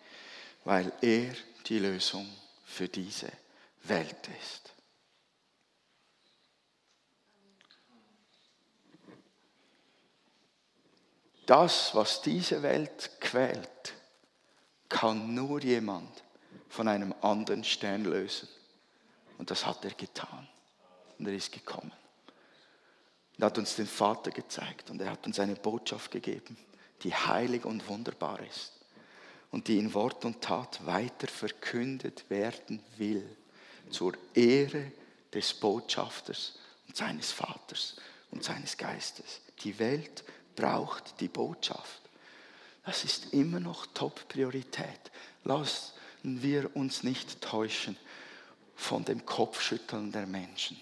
weil 0.66 0.92
er 1.02 1.34
die 1.66 1.80
Lösung 1.80 2.30
für 2.64 2.88
diese 2.88 3.32
Welt 3.84 4.30
ist. 4.40 4.72
Das, 11.52 11.94
was 11.94 12.22
diese 12.22 12.64
Welt 12.64 13.12
quält, 13.20 13.94
kann 14.88 15.36
nur 15.36 15.62
jemand 15.62 16.24
von 16.70 16.88
einem 16.88 17.14
anderen 17.20 17.66
Stern 17.66 18.06
lösen. 18.06 18.48
Und 19.38 19.52
das 19.52 19.66
hat 19.66 19.84
er 19.84 19.92
getan. 19.92 20.48
Und 21.20 21.28
er 21.28 21.34
ist 21.34 21.52
gekommen. 21.52 21.92
Er 23.38 23.48
hat 23.48 23.58
uns 23.58 23.76
den 23.76 23.86
Vater 23.86 24.32
gezeigt 24.32 24.92
und 24.92 25.02
er 25.02 25.12
hat 25.12 25.28
uns 25.28 25.42
eine 25.42 25.56
Botschaft 25.56 26.10
gegeben, 26.10 26.56
die 27.04 27.14
heilig 27.14 27.66
und 27.66 27.86
wunderbar 27.90 28.40
ist 28.40 28.72
und 29.52 29.68
die 29.68 29.78
in 29.78 29.94
Wort 29.94 30.24
und 30.24 30.42
Tat 30.42 30.80
weiter 30.86 31.28
verkündet 31.28 32.30
werden 32.30 32.82
will, 32.96 33.30
zur 33.90 34.14
Ehre 34.34 34.94
des 35.34 35.54
Botschafters 35.54 36.60
und 36.88 36.96
seines 36.96 37.34
Vaters 37.34 37.98
und 38.30 38.42
seines 38.42 38.78
Geistes. 38.78 39.42
Die 39.66 39.78
Welt 39.80 40.24
braucht 40.56 41.20
die 41.20 41.28
Botschaft. 41.28 42.02
Das 42.86 43.04
ist 43.04 43.34
immer 43.34 43.60
noch 43.60 43.86
Top-Priorität. 43.88 45.12
Lassen 45.44 45.94
wir 46.24 46.76
uns 46.76 47.04
nicht 47.04 47.42
täuschen 47.42 47.98
von 48.76 49.06
dem 49.06 49.26
Kopfschütteln 49.26 50.12
der 50.12 50.26
Menschen, 50.26 50.80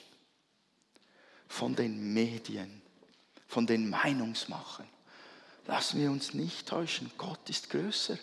von 1.47 1.75
den 1.75 2.13
Medien, 2.13 2.81
von 3.47 3.67
den 3.67 3.89
Meinungsmachern. 3.89 4.87
Lassen 5.65 5.99
wir 5.99 6.09
uns 6.09 6.33
nicht 6.33 6.67
täuschen. 6.67 7.11
Gott 7.17 7.49
ist 7.49 7.69
größer. 7.69 8.17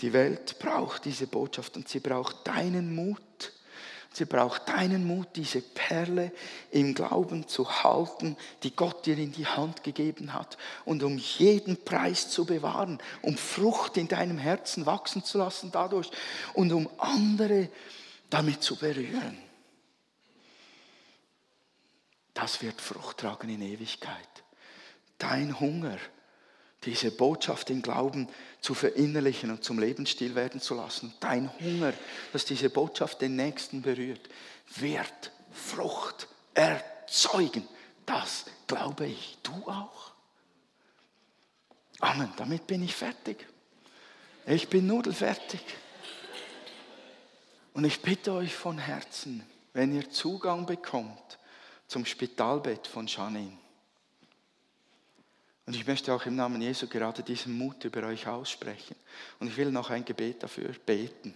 Die 0.00 0.12
Welt 0.12 0.58
braucht 0.58 1.04
diese 1.04 1.26
Botschaft 1.26 1.76
und 1.76 1.88
sie 1.88 2.00
braucht 2.00 2.46
deinen 2.46 2.94
Mut. 2.94 3.52
Sie 4.12 4.24
braucht 4.24 4.68
deinen 4.68 5.06
Mut, 5.06 5.28
diese 5.36 5.60
Perle 5.60 6.32
im 6.72 6.94
Glauben 6.94 7.46
zu 7.46 7.84
halten, 7.84 8.36
die 8.64 8.74
Gott 8.74 9.06
dir 9.06 9.16
in 9.16 9.30
die 9.30 9.46
Hand 9.46 9.84
gegeben 9.84 10.32
hat 10.34 10.58
und 10.84 11.04
um 11.04 11.16
jeden 11.16 11.84
Preis 11.84 12.28
zu 12.28 12.44
bewahren, 12.44 12.98
um 13.22 13.36
Frucht 13.36 13.96
in 13.96 14.08
deinem 14.08 14.38
Herzen 14.38 14.84
wachsen 14.84 15.24
zu 15.24 15.38
lassen 15.38 15.70
dadurch 15.70 16.10
und 16.54 16.72
um 16.72 16.90
andere 16.98 17.68
damit 18.30 18.62
zu 18.64 18.76
berühren. 18.76 19.38
Das 22.34 22.62
wird 22.62 22.80
Frucht 22.80 23.18
tragen 23.18 23.48
in 23.48 23.62
Ewigkeit. 23.62 24.44
Dein 25.18 25.60
Hunger 25.60 25.98
diese 26.84 27.10
Botschaft 27.10 27.70
im 27.70 27.82
Glauben 27.82 28.28
zu 28.60 28.74
verinnerlichen 28.74 29.50
und 29.50 29.62
zum 29.62 29.78
Lebensstil 29.78 30.34
werden 30.34 30.60
zu 30.60 30.74
lassen. 30.74 31.12
Dein 31.20 31.50
Hunger, 31.60 31.92
dass 32.32 32.44
diese 32.44 32.70
Botschaft 32.70 33.20
den 33.20 33.36
Nächsten 33.36 33.82
berührt, 33.82 34.28
wird 34.76 35.32
Frucht 35.52 36.28
erzeugen. 36.54 37.66
Das 38.06 38.46
glaube 38.66 39.06
ich. 39.06 39.38
Du 39.42 39.52
auch? 39.68 40.12
Amen. 42.00 42.32
Damit 42.36 42.66
bin 42.66 42.82
ich 42.82 42.94
fertig. 42.94 43.46
Ich 44.46 44.68
bin 44.68 44.86
nudelfertig. 44.86 45.60
Und 47.74 47.84
ich 47.84 48.00
bitte 48.00 48.32
euch 48.32 48.54
von 48.54 48.78
Herzen, 48.78 49.44
wenn 49.74 49.94
ihr 49.94 50.10
Zugang 50.10 50.66
bekommt 50.66 51.38
zum 51.86 52.04
Spitalbett 52.04 52.86
von 52.86 53.06
Janine, 53.06 53.58
und 55.70 55.76
ich 55.76 55.86
möchte 55.86 56.12
auch 56.12 56.26
im 56.26 56.34
Namen 56.34 56.60
Jesu 56.60 56.88
gerade 56.88 57.22
diesen 57.22 57.56
Mut 57.56 57.84
über 57.84 58.02
euch 58.02 58.26
aussprechen. 58.26 58.96
Und 59.38 59.46
ich 59.46 59.56
will 59.56 59.70
noch 59.70 59.90
ein 59.90 60.04
Gebet 60.04 60.42
dafür 60.42 60.72
beten, 60.84 61.32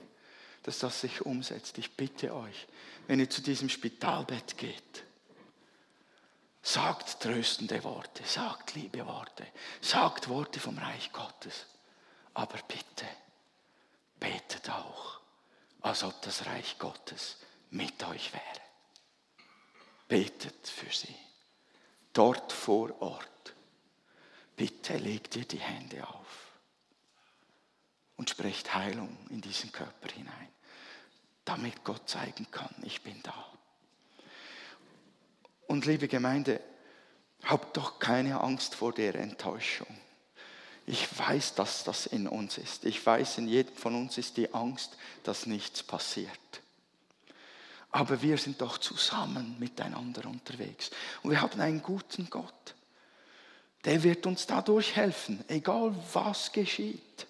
dass 0.65 0.81
das 0.81 1.03
sich 1.03 1.25
umsetzt. 1.25 1.79
Ich 1.79 1.93
bitte 1.93 2.35
euch, 2.35 2.67
wenn 3.07 3.21
ihr 3.21 3.31
zu 3.31 3.43
diesem 3.43 3.69
Spitalbett 3.69 4.59
geht, 4.59 5.05
sagt 6.63 7.21
tröstende 7.21 7.85
Worte, 7.85 8.25
sagt 8.25 8.75
liebe 8.75 9.07
Worte, 9.07 9.47
sagt 9.81 10.29
Worte 10.29 10.59
vom 10.59 10.79
Reich 10.79 11.13
Gottes. 11.13 11.67
Aber 12.35 12.59
bitte, 12.67 13.07
betet 14.19 14.69
auch, 14.69 15.21
als 15.81 16.03
ob 16.03 16.21
das 16.23 16.45
Reich 16.47 16.77
Gottes 16.81 17.37
mit 17.71 18.05
euch 18.09 18.33
wäre. 18.33 18.43
Betet 20.09 20.67
für 20.67 20.93
sie, 20.93 21.15
dort 22.13 22.51
vor 22.51 23.01
Ort 23.01 23.29
bitte 24.57 24.97
leg 24.97 25.31
dir 25.31 25.45
die 25.45 25.59
Hände 25.59 26.07
auf 26.07 26.53
und 28.17 28.31
sprecht 28.31 28.75
Heilung 28.75 29.17
in 29.31 29.41
diesen 29.41 29.73
Körper 29.73 30.09
hinein, 30.13 30.49
damit 31.45 31.85
Gott 31.85 32.09
zeigen 32.09 32.47
kann, 32.51 32.75
ich 32.83 33.03
bin 33.03 33.21
da. 33.23 33.47
Und 35.67 35.87
liebe 35.87 36.09
Gemeinde, 36.09 36.61
habt 37.43 37.77
doch 37.77 37.99
keine 37.99 38.41
Angst 38.41 38.75
vor 38.75 38.93
der 38.93 39.15
Enttäuschung. 39.17 39.87
Ich 40.87 41.19
weiß, 41.19 41.55
dass 41.55 41.85
das 41.85 42.07
in 42.07 42.29
uns 42.29 42.59
ist. 42.59 42.85
Ich 42.85 43.05
weiß, 43.05 43.39
in 43.39 43.49
jedem 43.49 43.75
von 43.75 43.95
uns 43.95 44.19
ist 44.19 44.37
die 44.37 44.53
Angst, 44.53 44.97
dass 45.23 45.47
nichts 45.47 45.83
passiert. 45.83 46.31
Aber 47.91 48.21
wir 48.21 48.37
sind 48.37 48.61
doch 48.61 48.77
zusammen 48.79 49.57
miteinander 49.59 50.27
unterwegs. 50.27 50.91
Und 51.23 51.31
wir 51.31 51.41
haben 51.41 51.61
einen 51.61 51.83
guten 51.83 52.29
Gott 52.29 52.75
der 53.85 54.03
wird 54.03 54.27
uns 54.27 54.47
dadurch 54.47 54.97
helfen, 54.97 55.45
egal 55.49 55.95
was 56.13 56.53
geschieht. 56.53 57.27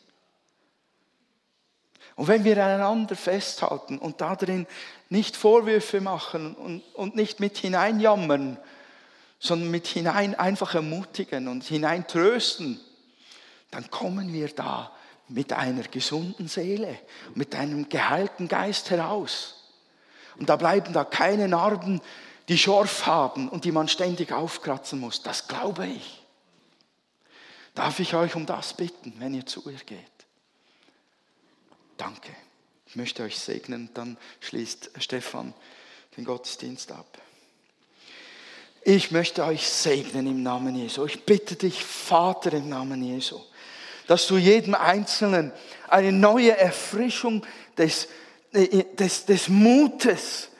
Und 2.17 2.29
wenn 2.29 2.45
wir 2.45 2.64
einander 2.64 3.17
festhalten 3.17 3.99
und 3.99 4.21
darin 4.21 4.67
nicht 5.09 5.37
Vorwürfe 5.37 6.01
machen 6.01 6.55
und, 6.55 6.83
und 6.95 7.17
nicht 7.17 7.40
mit 7.40 7.59
hineinjammern, 7.59 8.57
sondern 9.40 9.71
mit 9.71 9.87
hinein 9.87 10.35
einfach 10.37 10.75
ermutigen 10.75 11.49
und 11.49 11.64
hinein 11.64 12.07
trösten, 12.07 12.81
dann 13.71 13.90
kommen 13.90 14.33
wir 14.33 14.49
da 14.49 14.93
mit 15.29 15.53
einer 15.53 15.83
gesunden 15.83 16.47
Seele, 16.47 16.99
mit 17.35 17.55
einem 17.55 17.88
geheilten 17.88 18.47
Geist 18.47 18.90
heraus. 18.90 19.73
Und 20.38 20.49
da 20.49 20.57
bleiben 20.57 20.93
da 20.93 21.05
keine 21.05 21.49
Narben, 21.49 22.01
die 22.49 22.59
Schorf 22.59 23.07
haben 23.07 23.49
und 23.49 23.64
die 23.64 23.73
man 23.73 23.88
ständig 23.88 24.33
aufkratzen 24.33 25.01
muss. 25.01 25.23
Das 25.23 25.49
glaube 25.49 25.87
ich. 25.87 26.23
Darf 27.74 27.98
ich 27.98 28.14
euch 28.14 28.37
um 28.37 28.46
das 28.46 28.74
bitten, 28.74 29.14
wenn 29.18 29.34
ihr 29.34 29.46
zu 29.46 29.68
ihr 29.68 29.78
geht? 29.84 29.98
Danke. 31.96 32.30
Ich 32.87 32.96
möchte 32.96 33.24
euch 33.24 33.38
segnen, 33.38 33.90
dann 33.94 34.16
schließt 34.40 34.90
Stefan 34.98 35.52
den 36.16 36.24
Gottesdienst 36.24 36.92
ab. 36.92 37.18
Ich 38.84 39.10
möchte 39.10 39.44
euch 39.44 39.66
segnen 39.66 40.26
im 40.26 40.42
Namen 40.42 40.76
Jesu. 40.76 41.04
Ich 41.06 41.24
bitte 41.24 41.56
dich, 41.56 41.82
Vater, 41.82 42.52
im 42.52 42.68
Namen 42.68 43.02
Jesu, 43.02 43.40
dass 44.06 44.26
du 44.26 44.37
jedem 44.37 44.74
Einzelnen 44.74 45.52
eine 45.88 46.12
neue 46.12 46.56
Erfrischung 46.56 47.44
des, 47.78 48.08
äh, 48.52 48.84
des, 48.94 49.24
des 49.24 49.48
Mutes 49.48 50.50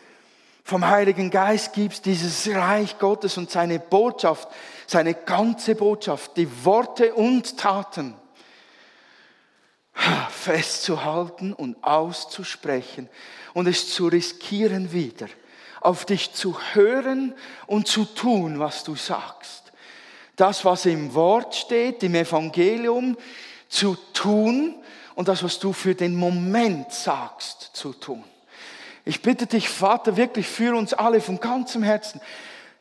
vom 0.65 0.87
Heiligen 0.89 1.31
Geist 1.31 1.75
gibst, 1.75 2.07
dieses 2.07 2.49
Reich 2.49 2.99
Gottes 2.99 3.37
und 3.37 3.51
seine 3.51 3.79
Botschaft 3.79 4.49
seine 4.87 5.15
ganze 5.15 5.75
Botschaft, 5.75 6.37
die 6.37 6.65
Worte 6.65 7.15
und 7.15 7.59
Taten 7.59 8.15
festzuhalten 10.31 11.53
und 11.53 11.83
auszusprechen 11.83 13.09
und 13.55 13.69
es 13.69 13.95
zu 13.95 14.09
riskieren 14.09 14.93
wieder, 14.93 15.29
auf 15.81 16.05
dich 16.05 16.33
zu 16.33 16.57
hören 16.73 17.35
und 17.67 17.87
zu 17.87 18.05
tun, 18.05 18.59
was 18.59 18.85
du 18.85 18.97
sagst. 18.97 19.73
Das, 20.37 20.65
was 20.65 20.87
im 20.87 21.15
Wort 21.15 21.55
steht, 21.55 22.03
im 22.03 22.17
Evangelium, 22.17 23.17
zu 23.69 23.97
tun 24.13 24.75
und 25.15 25.29
das, 25.29 25.43
was 25.45 25.61
du 25.61 25.73
für 25.73 25.95
den 25.95 26.17
Moment 26.17 26.93
sagst, 26.93 27.71
zu 27.73 27.93
tun. 27.93 28.25
Ich 29.05 29.21
bitte 29.23 29.47
dich, 29.47 29.69
Vater, 29.69 30.17
wirklich 30.17 30.47
für 30.47 30.75
uns 30.75 30.95
alle 30.95 31.21
von 31.21 31.39
ganzem 31.39 31.83
Herzen, 31.83 32.21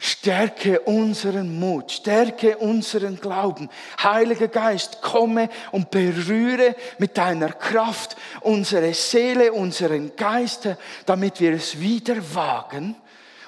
Stärke 0.06 0.82
unseren 0.82 1.58
Mut, 1.58 1.90
stärke 1.90 2.58
unseren 2.58 3.22
Glauben. 3.22 3.70
Heiliger 4.02 4.50
Geist, 4.50 5.02
komme 5.02 5.48
und 5.72 5.92
berühre 5.92 6.76
mit 6.98 7.18
deiner 7.18 7.54
Kraft 7.54 8.18
unsere 8.42 8.94
Seele, 8.94 9.54
unseren 9.54 10.14
Geist, 10.18 10.68
damit 11.06 11.40
wir 11.40 11.54
es 11.54 11.80
wieder 11.80 12.18
wagen 12.36 12.98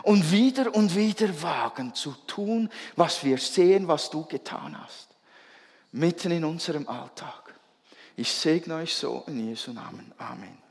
und 0.04 0.32
wieder 0.32 0.74
und 0.74 0.96
wieder 0.96 1.42
wagen 1.42 1.94
zu 1.94 2.12
tun, 2.26 2.70
was 2.96 3.26
wir 3.26 3.38
sehen, 3.38 3.90
was 3.90 4.10
du 4.10 4.24
getan 4.24 4.82
hast. 4.82 5.10
Mitten 5.92 6.32
in 6.32 6.46
unserem 6.46 6.88
Alltag. 6.88 7.54
Ich 8.16 8.32
segne 8.32 8.76
euch 8.76 8.96
so 8.96 9.26
in 9.28 9.50
Jesu 9.50 9.74
Namen. 9.74 10.14
Amen. 10.18 10.65